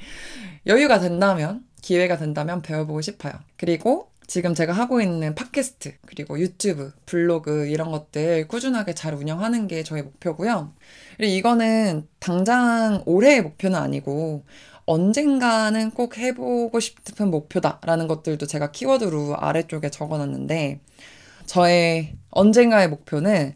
여유가 0.66 0.98
된다면, 0.98 1.64
기회가 1.82 2.16
된다면 2.16 2.62
배워보고 2.62 3.02
싶어요. 3.02 3.34
그리고 3.56 4.07
지금 4.28 4.54
제가 4.54 4.74
하고 4.74 5.00
있는 5.00 5.34
팟캐스트, 5.34 5.94
그리고 6.04 6.38
유튜브, 6.38 6.92
블로그, 7.06 7.66
이런 7.66 7.90
것들 7.90 8.46
꾸준하게 8.46 8.94
잘 8.94 9.14
운영하는 9.14 9.66
게 9.68 9.82
저의 9.82 10.02
목표고요. 10.02 10.74
그리고 11.16 11.32
이거는 11.32 12.06
당장 12.18 13.02
올해의 13.06 13.40
목표는 13.40 13.78
아니고, 13.78 14.44
언젠가는 14.84 15.92
꼭 15.92 16.18
해보고 16.18 16.78
싶은 16.78 17.30
목표다라는 17.30 18.06
것들도 18.06 18.46
제가 18.46 18.70
키워드로 18.70 19.34
아래쪽에 19.38 19.88
적어놨는데, 19.88 20.80
저의 21.46 22.14
언젠가의 22.30 22.90
목표는 22.90 23.54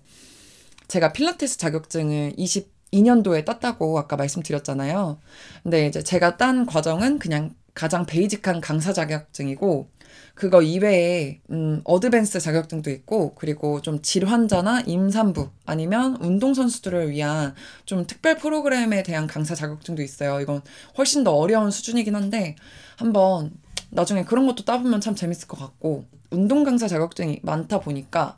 제가 0.89 1.13
필라테스 1.13 1.59
자격증을 1.59 2.33
22년도에 2.39 3.45
땄다고 3.45 3.99
아까 3.99 4.17
말씀드렸잖아요. 4.17 5.21
근데 5.63 5.87
이제 5.87 6.03
제가 6.03 6.39
딴 6.39 6.65
과정은 6.65 7.19
그냥 7.19 7.55
가장 7.75 8.07
베이직한 8.07 8.63
강사 8.63 8.95
자격증이고, 8.95 9.89
그거 10.35 10.63
이외에 10.63 11.41
음, 11.51 11.83
어드밴스 11.85 12.41
자격증도 12.41 12.91
있고 12.91 13.35
그리고 13.35 13.83
좀 13.83 14.01
질환자나 14.01 14.83
임산부 14.87 15.51
아니면 15.67 16.17
운동 16.21 16.55
선수들을 16.55 17.11
위한 17.11 17.55
좀 17.85 18.07
특별 18.07 18.37
프로그램에 18.37 19.03
대한 19.03 19.27
강사 19.27 19.55
자격증도 19.55 20.03
있어요. 20.03 20.41
이건 20.41 20.63
훨씬 20.97 21.25
더 21.25 21.33
어려운 21.35 21.71
수준이긴 21.71 22.15
한데 22.15 22.57
한번 22.97 23.53
나중에 23.91 24.25
그런 24.25 24.47
것도 24.47 24.65
따보면 24.65 25.01
참 25.01 25.15
재밌을 25.15 25.49
것 25.49 25.59
같고 25.59 26.05
운동 26.31 26.65
강사 26.65 26.89
자격증이 26.89 27.41
많다 27.43 27.81
보니까 27.81 28.37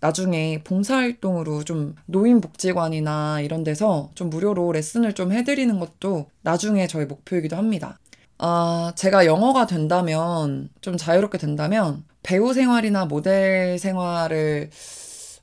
나중에 0.00 0.62
봉사활동으로 0.62 1.64
좀 1.64 1.94
노인복지관이나 2.06 3.40
이런 3.40 3.64
데서 3.64 4.10
좀 4.14 4.30
무료로 4.30 4.72
레슨을 4.72 5.14
좀 5.14 5.32
해드리는 5.32 5.78
것도 5.78 6.30
나중에 6.42 6.86
저희 6.86 7.06
목표이기도 7.06 7.56
합니다. 7.56 7.98
아, 8.38 8.92
제가 8.96 9.26
영어가 9.26 9.66
된다면, 9.66 10.68
좀 10.80 10.96
자유롭게 10.96 11.38
된다면, 11.38 12.04
배우 12.22 12.52
생활이나 12.52 13.06
모델 13.06 13.78
생활을 13.78 14.70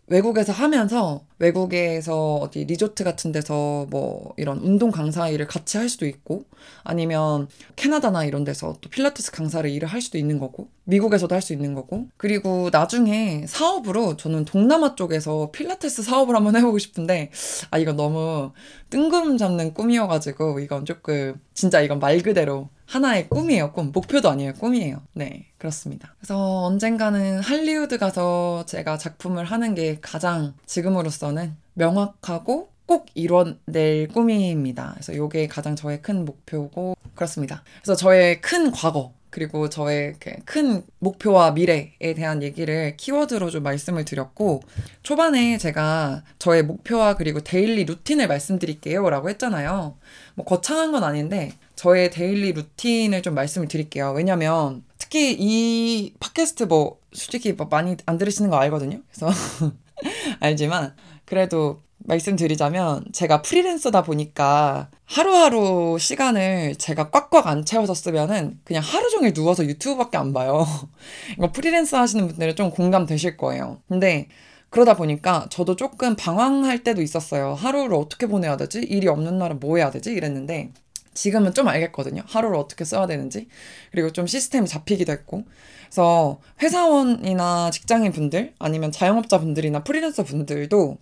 외국에서 0.07 0.53
하면서 0.53 1.25
외국에서 1.43 2.35
어디 2.35 2.65
리조트 2.65 3.03
같은 3.03 3.31
데서 3.31 3.85
뭐 3.89 4.33
이런 4.37 4.59
운동 4.59 4.91
강사 4.91 5.29
일을 5.29 5.45
같이 5.47 5.77
할 5.77 5.89
수도 5.89 6.05
있고 6.05 6.45
아니면 6.83 7.47
캐나다나 7.75 8.25
이런 8.25 8.43
데서 8.43 8.75
또 8.81 8.89
필라테스 8.89 9.31
강사를 9.31 9.69
일을 9.69 9.87
할 9.87 10.01
수도 10.01 10.17
있는 10.17 10.39
거고 10.39 10.69
미국에서도 10.85 11.33
할 11.33 11.43
수 11.43 11.51
있는 11.51 11.73
거고 11.73 12.07
그리고 12.15 12.69
나중에 12.71 13.43
사업으로 13.47 14.15
저는 14.15 14.45
동남아 14.45 14.95
쪽에서 14.95 15.51
필라테스 15.51 16.03
사업을 16.03 16.35
한번 16.37 16.55
해보고 16.55 16.77
싶은데 16.77 17.31
아 17.69 17.77
이건 17.77 17.97
너무 17.97 18.53
뜬금 18.89 19.37
잡는 19.37 19.73
꿈이어가지고 19.73 20.61
이건 20.61 20.85
조금 20.85 21.35
진짜 21.53 21.81
이건 21.81 21.99
말 21.99 22.21
그대로 22.21 22.69
하나의 22.85 23.27
꿈이에요, 23.29 23.71
꿈. 23.71 23.91
목표도 23.91 24.29
아니에요, 24.29 24.53
꿈이에요. 24.53 25.01
네, 25.13 25.47
그렇습니다. 25.57 26.13
그래서 26.19 26.63
언젠가는 26.65 27.39
할리우드 27.39 27.97
가서 27.97 28.65
제가 28.67 28.97
작품을 28.97 29.45
하는 29.45 29.73
게 29.73 29.97
가장 30.01 30.53
지금으로서는 30.67 31.32
명확하고 31.73 32.69
꼭 32.85 33.05
이뤄낼 33.15 34.07
꿈입니다. 34.13 34.91
그래서 34.93 35.13
이게 35.13 35.47
가장 35.47 35.75
저의 35.75 36.01
큰 36.01 36.25
목표고 36.25 36.95
그렇습니다. 37.15 37.63
그래서 37.81 37.95
저의 37.95 38.41
큰 38.41 38.71
과거 38.71 39.13
그리고 39.33 39.67
저의 39.67 40.13
큰 40.45 40.83
목표와 40.99 41.53
미래에 41.53 42.13
대한 42.15 42.43
얘기를 42.43 42.95
키워드로 42.97 43.49
좀 43.49 43.63
말씀을 43.63 44.05
드렸고 44.05 44.61
초반에 45.01 45.57
제가 45.57 46.23
저의 46.37 46.61
목표와 46.61 47.15
그리고 47.15 47.39
daily 47.39 47.85
루틴을 47.85 48.27
말씀드릴게요 48.27 49.09
라고 49.09 49.29
했잖아요. 49.29 49.97
뭐 50.35 50.45
거창한 50.45 50.91
건 50.91 51.03
아닌데 51.03 51.51
저의 51.75 52.11
daily 52.11 52.53
루틴을 52.53 53.23
좀 53.23 53.33
말씀을 53.33 53.67
드릴게요. 53.67 54.11
왜냐면 54.11 54.83
특히 54.99 55.35
이 55.39 56.13
팟캐스트 56.19 56.65
뭐 56.65 56.99
솔직히 57.11 57.53
뭐 57.53 57.65
많이 57.71 57.97
안 58.05 58.19
들으시는 58.19 58.51
거 58.51 58.57
알거든요. 58.57 59.01
그래서 59.11 59.31
알지만 60.41 60.93
그래도 61.33 61.81
말씀드리자면 61.97 63.05
제가 63.11 63.41
프리랜서다 63.41 64.03
보니까 64.03 64.91
하루하루 65.05 65.97
시간을 65.99 66.75
제가 66.75 67.09
꽉꽉 67.09 67.47
안 67.47 67.65
채워서 67.65 67.95
쓰면은 67.95 68.59
그냥 68.63 68.83
하루 68.85 69.09
종일 69.09 69.33
누워서 69.33 69.65
유튜브밖에 69.65 70.17
안 70.17 70.31
봐요. 70.31 70.63
이거 71.35 71.51
프리랜서 71.51 71.97
하시는 71.97 72.27
분들은 72.27 72.55
좀 72.55 72.69
공감되실 72.69 73.35
거예요. 73.37 73.79
근데 73.89 74.27
그러다 74.69 74.95
보니까 74.95 75.47
저도 75.49 75.75
조금 75.75 76.15
방황할 76.15 76.83
때도 76.83 77.01
있었어요. 77.01 77.55
하루를 77.55 77.95
어떻게 77.95 78.27
보내야 78.27 78.55
되지? 78.55 78.81
일이 78.81 79.07
없는 79.07 79.39
날은 79.39 79.59
뭐 79.59 79.77
해야 79.77 79.89
되지? 79.89 80.11
이랬는데 80.11 80.71
지금은 81.13 81.53
좀 81.53 81.67
알겠거든요. 81.67 82.23
하루를 82.25 82.57
어떻게 82.57 82.85
써야 82.85 83.07
되는지. 83.07 83.47
그리고 83.91 84.11
좀 84.11 84.27
시스템이 84.27 84.67
잡히기도 84.67 85.11
했고. 85.11 85.43
그래서 85.85 86.39
회사원이나 86.61 87.71
직장인 87.71 88.11
분들, 88.11 88.53
아니면 88.59 88.91
자영업자 88.91 89.39
분들이나 89.39 89.83
프리랜서 89.83 90.23
분들도 90.23 90.97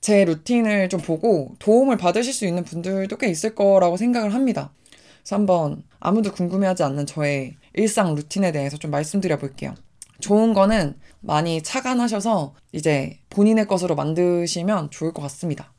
제 0.00 0.24
루틴을 0.24 0.88
좀 0.88 1.00
보고 1.00 1.54
도움을 1.58 1.96
받으실 1.96 2.32
수 2.32 2.46
있는 2.46 2.64
분들도 2.64 3.16
꽤 3.16 3.28
있을 3.28 3.54
거라고 3.54 3.96
생각을 3.96 4.34
합니다. 4.34 4.72
그래서 5.22 5.36
한번 5.36 5.82
아무도 5.98 6.32
궁금해하지 6.32 6.84
않는 6.84 7.06
저의 7.06 7.56
일상 7.74 8.14
루틴에 8.14 8.52
대해서 8.52 8.76
좀 8.76 8.90
말씀드려 8.90 9.38
볼게요. 9.38 9.74
좋은 10.20 10.54
거는 10.54 10.94
많이 11.20 11.62
착안하셔서 11.62 12.54
이제 12.72 13.18
본인의 13.30 13.66
것으로 13.66 13.96
만드시면 13.96 14.90
좋을 14.90 15.12
것 15.12 15.22
같습니다. 15.22 15.72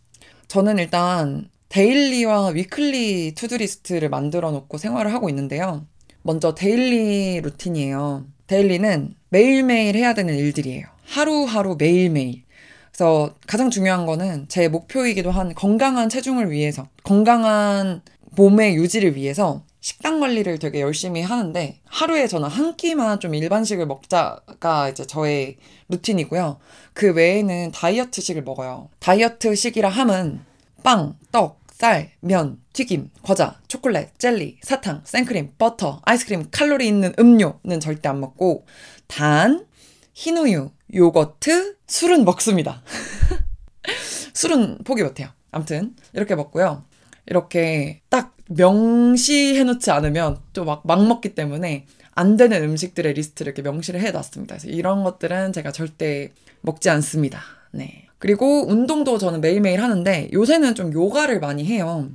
저는 0.48 0.78
일단 0.78 1.50
daily와 1.70 2.50
weekly 2.50 3.34
to-do 3.36 3.64
list를 3.64 4.10
만들어 4.10 4.52
놓고 4.52 4.78
생활을 4.78 5.14
하고 5.14 5.30
있는데요. 5.30 5.86
먼저 6.22 6.56
daily 6.56 7.42
루틴이에요. 7.42 8.26
daily는 8.48 9.16
매일매일 9.30 9.96
해야 9.96 10.14
되는 10.14 10.36
일들이에요. 10.36 10.88
하루하루 11.06 11.76
매일매일. 11.78 12.44
그래서 12.92 13.36
가장 13.46 13.70
중요한 13.70 14.06
거는 14.06 14.46
제 14.48 14.68
목표이기도 14.70 15.30
한 15.30 15.54
건강한 15.54 16.10
체중을 16.10 16.50
위해서, 16.50 16.88
건강한 17.04 18.02
몸의 18.32 18.76
유지를 18.76 19.16
위해서 19.16 19.64
식단 19.82 20.20
관리를 20.20 20.60
되게 20.60 20.82
열심히 20.82 21.22
하는데 21.22 21.80
하루에 21.86 22.28
저는 22.28 22.50
한 22.50 22.76
끼만 22.76 23.20
좀 23.20 23.36
일반식을 23.36 23.86
먹자가 23.86 24.90
이제 24.90 25.06
저의 25.06 25.58
루틴이고요. 25.90 26.58
그 26.94 27.14
외에는 27.14 27.72
다이어트식을 27.72 28.44
먹어요. 28.44 28.90
다이어트식이라 29.00 29.90
함은 29.90 30.42
빵, 30.84 31.18
떡, 31.32 31.60
쌀, 31.72 32.12
면, 32.22 32.60
튀김, 32.74 33.10
과자, 33.22 33.60
초콜릿, 33.68 34.18
젤리, 34.20 34.60
사탕, 34.64 35.02
생크림, 35.04 35.54
버터, 35.58 36.02
아이스크림, 36.06 36.48
칼로리 36.52 36.88
있는 36.88 37.14
음료는 37.20 37.80
절대 37.80 38.10
안 38.10 38.20
먹고 38.20 38.66
단, 39.08 39.66
흰우유, 40.14 40.72
요거트, 40.94 41.78
술은 41.88 42.26
먹습니다. 42.26 42.82
술은 44.34 44.80
포기 44.84 45.04
못해요. 45.04 45.30
아무튼 45.52 45.96
이렇게 46.14 46.36
먹고요. 46.36 46.84
이렇게 47.28 48.02
딱 48.10 48.36
명시해놓지 48.50 49.92
않으면 49.92 50.40
또 50.54 50.64
막 50.64 50.82
막 50.86 51.06
먹기 51.06 51.36
때문에 51.36 51.86
안 52.16 52.38
되는 52.38 52.64
음식들의 52.64 53.14
리스트를 53.14 53.52
이렇게 53.52 53.62
명시를 53.62 54.00
해놨습니다. 54.02 54.56
그래서 54.56 54.68
이런 54.70 55.04
것들은 55.04 55.54
제가 55.54 55.72
절대 55.72 56.32
먹지 56.62 56.90
않습니다. 56.90 57.42
네. 57.72 58.07
그리고 58.20 58.68
운동도 58.68 59.18
저는 59.18 59.42
매일매일 59.42 59.82
하는데 59.82 60.30
요새는 60.34 60.76
좀 60.76 60.92
요가를 60.94 61.40
많이 61.40 61.66
해요. 61.66 62.10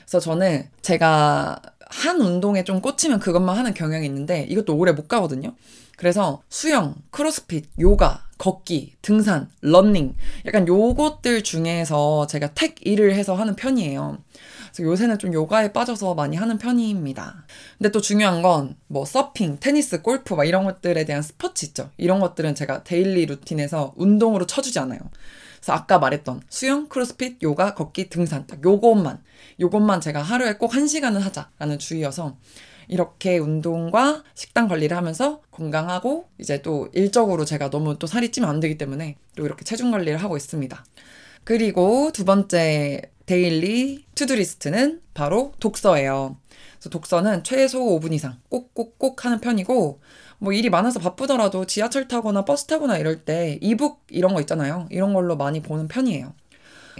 그래서 0.00 0.20
저는 0.20 0.68
제가 0.82 1.60
한 1.88 2.20
운동에 2.20 2.64
좀 2.64 2.80
꽂히면 2.80 3.20
그것만 3.20 3.56
하는 3.56 3.74
경향이 3.74 4.04
있는데 4.06 4.46
이것도 4.48 4.76
오래 4.76 4.92
못 4.92 5.08
가거든요. 5.08 5.54
그래서 5.96 6.42
수영, 6.48 6.94
크로스핏, 7.10 7.66
요가, 7.80 8.24
걷기, 8.38 8.94
등산, 9.00 9.48
런닝 9.62 10.14
약간 10.44 10.68
요것들 10.68 11.42
중에서 11.42 12.26
제가 12.26 12.48
택 12.48 12.86
일을 12.86 13.14
해서 13.14 13.34
하는 13.34 13.56
편이에요. 13.56 14.18
그래서 14.76 14.90
요새는 14.90 15.18
좀 15.18 15.32
요가에 15.32 15.72
빠져서 15.72 16.14
많이 16.14 16.36
하는 16.36 16.58
편입니다. 16.58 17.46
근데 17.78 17.90
또 17.90 18.00
중요한 18.00 18.42
건 18.42 18.76
뭐 18.88 19.04
서핑, 19.04 19.58
테니스, 19.60 20.02
골프 20.02 20.34
막 20.34 20.44
이런 20.44 20.64
것들에 20.64 21.04
대한 21.04 21.22
스포츠 21.22 21.64
있죠. 21.66 21.90
이런 21.96 22.20
것들은 22.20 22.54
제가 22.54 22.84
daily 22.84 23.26
루틴에서 23.26 23.94
운동으로 23.96 24.46
쳐주지 24.46 24.78
않아요. 24.80 25.00
그래서 25.56 25.72
아까 25.72 25.98
말했던 25.98 26.42
수영, 26.48 26.88
크로스핏, 26.88 27.42
요가, 27.42 27.74
걷기, 27.74 28.08
등산 28.10 28.46
딱 28.46 28.62
요것만 28.64 29.22
요것만 29.60 30.00
제가 30.00 30.22
하루에 30.22 30.54
꼭 30.54 30.74
한 30.74 30.86
시간은 30.86 31.20
하자라는 31.20 31.78
주의여서 31.78 32.36
이렇게 32.88 33.38
운동과 33.38 34.22
식단 34.34 34.68
관리를 34.68 34.96
하면서 34.96 35.40
건강하고 35.50 36.28
이제 36.38 36.62
또 36.62 36.88
일적으로 36.92 37.44
제가 37.44 37.70
너무 37.70 37.98
또 37.98 38.06
살이 38.06 38.30
찌면 38.30 38.48
안 38.50 38.60
되기 38.60 38.78
때문에 38.78 39.16
또 39.36 39.44
이렇게 39.44 39.64
체중 39.64 39.90
관리를 39.90 40.18
하고 40.18 40.36
있습니다. 40.36 40.84
그리고 41.44 42.10
두 42.12 42.24
번째 42.24 43.02
daily 43.26 44.04
to-do 44.14 44.48
list는 44.48 45.02
바로 45.14 45.52
독서예요. 45.60 46.36
그래서 46.74 46.90
독서는 46.90 47.44
최소 47.44 47.80
5분 47.80 48.12
이상 48.12 48.38
꼭꼭꼭 48.48 49.24
하는 49.24 49.40
편이고 49.40 50.00
뭐 50.38 50.52
일이 50.52 50.70
많아서 50.70 51.00
바쁘더라도 51.00 51.64
지하철 51.64 52.08
타거나 52.08 52.44
버스 52.44 52.66
타거나 52.66 52.98
이럴 52.98 53.24
때 53.24 53.58
e-book 53.60 54.04
이런 54.10 54.34
거 54.34 54.40
있잖아요. 54.40 54.86
이런 54.90 55.12
걸로 55.12 55.36
많이 55.36 55.60
보는 55.60 55.88
편이에요. 55.88 56.34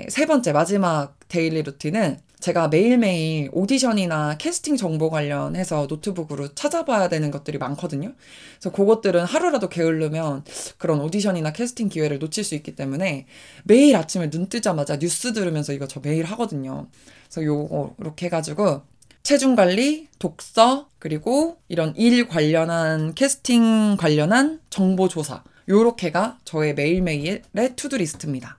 세 0.08 0.26
번째 0.26 0.52
마지막 0.52 1.18
daily 1.28 1.62
루틴은 1.62 2.18
제가 2.40 2.68
매일매일 2.68 3.48
오디션이나 3.52 4.36
캐스팅 4.36 4.76
정보 4.76 5.10
관련해서 5.10 5.86
노트북으로 5.88 6.54
찾아봐야 6.54 7.08
되는 7.08 7.30
것들이 7.30 7.58
많거든요. 7.58 8.12
그래서 8.58 8.74
그것들은 8.74 9.24
하루라도 9.24 9.68
게을르면 9.68 10.44
그런 10.78 11.00
오디션이나 11.00 11.52
캐스팅 11.52 11.88
기회를 11.88 12.18
놓칠 12.18 12.44
수 12.44 12.54
있기 12.54 12.76
때문에 12.76 13.26
매일 13.64 13.96
아침에 13.96 14.30
눈 14.30 14.48
뜨자마자 14.48 14.98
뉴스 14.98 15.32
들으면서 15.32 15.72
이거 15.72 15.86
저 15.86 16.00
매일 16.00 16.24
하거든요. 16.26 16.88
그래서 17.24 17.44
요거 17.44 17.96
이렇게 17.98 18.26
해가지고 18.26 18.82
체중 19.22 19.56
관리, 19.56 20.06
독서, 20.20 20.88
그리고 21.00 21.56
이런 21.66 21.94
일 21.96 22.28
관련한 22.28 23.12
캐스팅 23.14 23.96
관련한 23.96 24.60
정보 24.70 25.08
조사. 25.08 25.42
요렇게가 25.68 26.38
저의 26.44 26.74
매일매일의 26.74 27.74
투두 27.74 27.96
리스트입니다. 27.96 28.58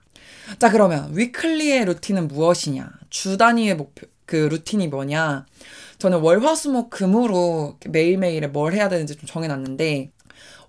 자, 0.58 0.70
그러면 0.70 1.10
위클리의 1.16 1.84
루틴은 1.86 2.28
무엇이냐? 2.28 2.90
주 3.10 3.36
단위의 3.36 3.76
목표, 3.76 4.06
그 4.26 4.36
루틴이 4.36 4.88
뭐냐? 4.88 5.46
저는 5.98 6.18
월 6.20 6.40
화 6.44 6.52
수 6.54 6.68
목 6.70 6.90
금으로 6.90 7.78
매일매일에 7.86 8.48
뭘 8.48 8.72
해야 8.72 8.88
되는지 8.88 9.16
좀 9.16 9.26
정해놨는데, 9.26 10.12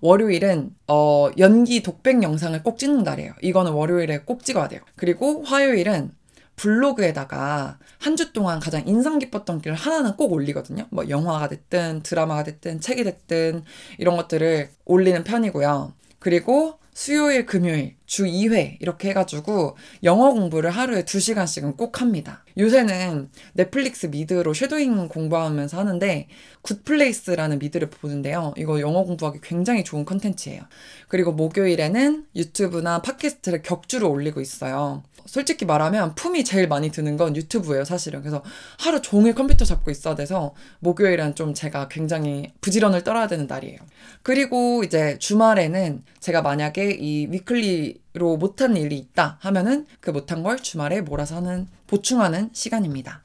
월요일은 0.00 0.70
어 0.88 1.30
연기 1.38 1.82
독백 1.82 2.22
영상을 2.22 2.62
꼭 2.62 2.78
찍는 2.78 3.04
날이에요. 3.04 3.34
이거는 3.42 3.72
월요일에 3.72 4.20
꼭 4.20 4.44
찍어야 4.44 4.68
돼요. 4.68 4.80
그리고 4.96 5.42
화요일은 5.44 6.12
블로그에다가 6.56 7.78
한 7.98 8.16
주 8.16 8.32
동안 8.32 8.60
가장 8.60 8.86
인상 8.86 9.18
깊었던 9.18 9.60
길 9.60 9.74
하나는 9.74 10.16
꼭 10.16 10.32
올리거든요. 10.32 10.86
뭐 10.90 11.08
영화가 11.08 11.48
됐든 11.48 12.02
드라마가 12.02 12.42
됐든 12.44 12.80
책이 12.80 13.04
됐든 13.04 13.64
이런 13.98 14.16
것들을 14.16 14.70
올리는 14.86 15.22
편이고요. 15.24 15.92
그리고 16.18 16.78
수요일, 17.00 17.46
금요일, 17.46 17.96
주 18.04 18.24
2회 18.26 18.76
이렇게 18.78 19.08
해가지고 19.08 19.78
영어 20.02 20.34
공부를 20.34 20.68
하루에 20.68 21.04
2시간씩은 21.04 21.78
꼭 21.78 22.02
합니다. 22.02 22.44
요새는 22.58 23.30
넷플릭스 23.54 24.04
미드로 24.04 24.52
shadowing 24.52 25.08
공부하면서 25.08 25.78
하는데 25.78 26.28
굿플레이스라는 26.60 27.58
미드를 27.58 27.88
보는데요. 27.88 28.52
이거 28.58 28.80
영어 28.80 29.04
공부하기 29.04 29.38
굉장히 29.42 29.82
좋은 29.82 30.04
컨텐츠예요. 30.04 30.60
그리고 31.08 31.32
목요일에는 31.32 32.26
유튜브나 32.36 33.00
팟캐스트를 33.00 33.62
격주로 33.62 34.10
올리고 34.10 34.42
있어요. 34.42 35.02
솔직히 35.30 35.64
말하면 35.64 36.16
품이 36.16 36.42
제일 36.42 36.66
많이 36.66 36.90
드는 36.90 37.16
건 37.16 37.36
유튜브예요, 37.36 37.84
사실은. 37.84 38.18
그래서 38.20 38.42
하루 38.80 39.00
종일 39.00 39.32
컴퓨터 39.32 39.64
잡고 39.64 39.92
있어야 39.92 40.16
돼서 40.16 40.54
목요일은 40.80 41.36
좀 41.36 41.54
제가 41.54 41.86
굉장히 41.86 42.52
부지런을 42.60 43.04
떨어야 43.04 43.28
되는 43.28 43.46
날이에요. 43.46 43.78
그리고 44.24 44.82
이제 44.82 45.18
주말에는 45.20 46.02
제가 46.18 46.42
만약에 46.42 46.96
이 46.98 47.28
위클리로 47.30 48.38
못한 48.38 48.76
일이 48.76 48.98
있다 48.98 49.38
하면은 49.38 49.86
그 50.00 50.10
못한 50.10 50.42
걸 50.42 50.58
주말에 50.58 51.00
몰아서 51.00 51.36
하는 51.36 51.68
보충하는 51.86 52.50
시간입니다. 52.52 53.22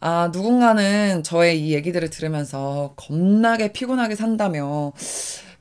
아, 0.00 0.28
누군가는 0.34 1.22
저의 1.22 1.66
이 1.66 1.72
얘기들을 1.72 2.10
들으면서 2.10 2.92
겁나게 2.96 3.72
피곤하게 3.72 4.16
산다며 4.16 4.92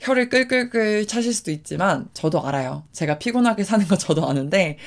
혀를 0.05 0.29
끌끌끌 0.29 1.07
차실 1.07 1.33
수도 1.33 1.51
있지만 1.51 2.07
저도 2.13 2.45
알아요. 2.45 2.83
제가 2.91 3.17
피곤하게 3.17 3.63
사는 3.63 3.85
거 3.87 3.97
저도 3.97 4.27
아는데 4.29 4.77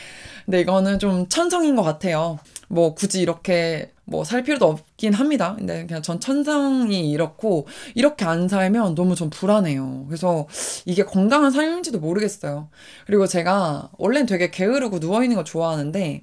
근데 0.44 0.60
이거는 0.60 0.98
좀 0.98 1.28
천성인 1.28 1.74
것 1.76 1.82
같아요. 1.82 2.38
뭐 2.68 2.94
굳이 2.94 3.20
이렇게 3.20 3.92
뭐 4.04 4.24
살 4.24 4.42
필요도 4.42 4.64
없긴 4.66 5.12
합니다. 5.12 5.54
근데 5.58 5.86
그냥 5.86 6.00
전 6.02 6.18
천성이 6.20 7.10
이렇고 7.10 7.66
이렇게 7.94 8.24
안 8.24 8.48
살면 8.48 8.94
너무 8.94 9.14
좀 9.14 9.28
불안해요. 9.28 10.06
그래서 10.08 10.46
이게 10.86 11.04
건강한 11.04 11.50
삶인지도 11.50 11.98
모르겠어요. 12.00 12.68
그리고 13.06 13.26
제가 13.26 13.90
원래는 13.98 14.26
되게 14.26 14.50
게으르고 14.50 15.00
누워 15.00 15.22
있는 15.22 15.36
거 15.36 15.44
좋아하는데 15.44 16.20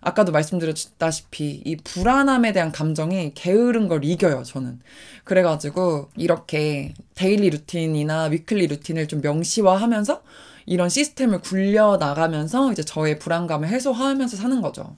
아까도 0.00 0.32
말씀드렸다시피 0.32 1.62
이 1.64 1.76
불안함에 1.76 2.52
대한 2.52 2.72
감정이 2.72 3.32
게으른 3.34 3.88
걸 3.88 4.04
이겨요, 4.04 4.42
저는. 4.44 4.80
그래가지고 5.24 6.08
이렇게 6.16 6.94
daily 7.14 7.50
routine이나 7.50 8.24
weekly 8.24 8.66
routine을 8.66 9.08
좀 9.08 9.20
명시화하면서 9.20 10.22
이런 10.66 10.88
시스템을 10.88 11.40
굴려 11.40 11.96
나가면서 11.98 12.70
이제 12.72 12.82
저의 12.82 13.18
불안감을 13.18 13.68
해소하면서 13.68 14.36
사는 14.36 14.60
거죠. 14.60 14.94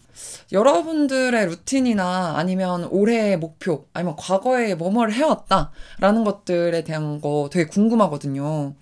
여러분들의 0.53 1.47
루틴이나 1.47 2.35
아니면 2.37 2.85
올해의 2.91 3.39
목표, 3.39 3.87
아니면 3.93 4.17
과거에 4.19 4.75
뭐뭐를 4.75 5.15
해왔다라는 5.15 6.25
것들에 6.25 6.85
대한 6.85 7.21
거 7.21 7.49
되게 7.51 7.67
궁금하거든요. 7.67 8.75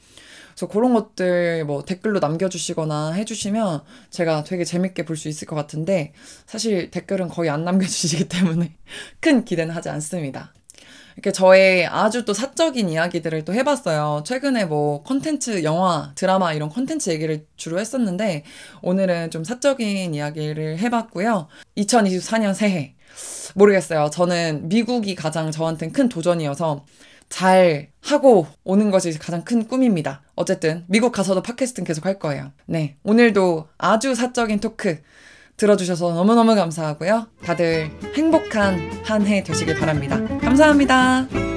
그래서 0.60 0.68
그런 0.68 0.92
것들 0.92 1.64
뭐 1.64 1.84
댓글로 1.84 2.18
남겨주시거나 2.20 3.12
해주시면 3.12 3.82
제가 4.10 4.44
되게 4.44 4.64
재밌게 4.64 5.06
볼 5.06 5.16
수 5.16 5.28
있을 5.28 5.46
것 5.46 5.56
같은데 5.56 6.12
사실 6.46 6.90
댓글은 6.90 7.28
거의 7.28 7.48
안 7.50 7.64
남겨주시기 7.64 8.28
때문에 8.30 8.74
큰 9.20 9.44
기대는 9.44 9.74
하지 9.74 9.88
않습니다. 9.88 10.52
이렇게 11.16 11.32
저의 11.32 11.86
아주 11.86 12.24
또 12.24 12.32
사적인 12.34 12.88
이야기들을 12.90 13.44
또 13.44 13.54
해봤어요. 13.54 14.22
최근에 14.26 14.66
뭐 14.66 15.02
컨텐츠, 15.02 15.64
영화, 15.64 16.12
드라마 16.14 16.52
이런 16.52 16.68
컨텐츠 16.68 17.10
얘기를 17.10 17.46
주로 17.56 17.78
했었는데 17.80 18.44
오늘은 18.82 19.30
좀 19.30 19.44
사적인 19.44 20.14
이야기를 20.14 20.78
해봤고요. 20.78 21.48
2024년 21.76 22.54
새해. 22.54 22.94
모르겠어요. 23.54 24.10
저는 24.10 24.68
미국이 24.68 25.14
가장 25.14 25.50
저한테는 25.50 25.92
큰 25.92 26.08
도전이어서 26.08 26.84
잘 27.30 27.88
하고 28.02 28.46
오는 28.64 28.90
것이 28.90 29.18
가장 29.18 29.44
큰 29.44 29.66
꿈입니다. 29.66 30.22
어쨌든 30.34 30.84
미국 30.88 31.12
가서도 31.12 31.42
팟캐스트는 31.42 31.86
계속 31.86 32.04
할 32.04 32.18
거예요. 32.18 32.52
네, 32.66 32.96
오늘도 33.02 33.68
아주 33.78 34.14
사적인 34.14 34.60
토크 34.60 34.98
들어주셔서 35.56 36.12
너무너무 36.14 36.54
감사하고요. 36.54 37.28
다들 37.44 37.90
행복한 38.14 38.90
한 39.04 39.26
해 39.26 39.42
되시길 39.42 39.76
바랍니다. 39.76 40.18
감사합니다. 40.40 41.49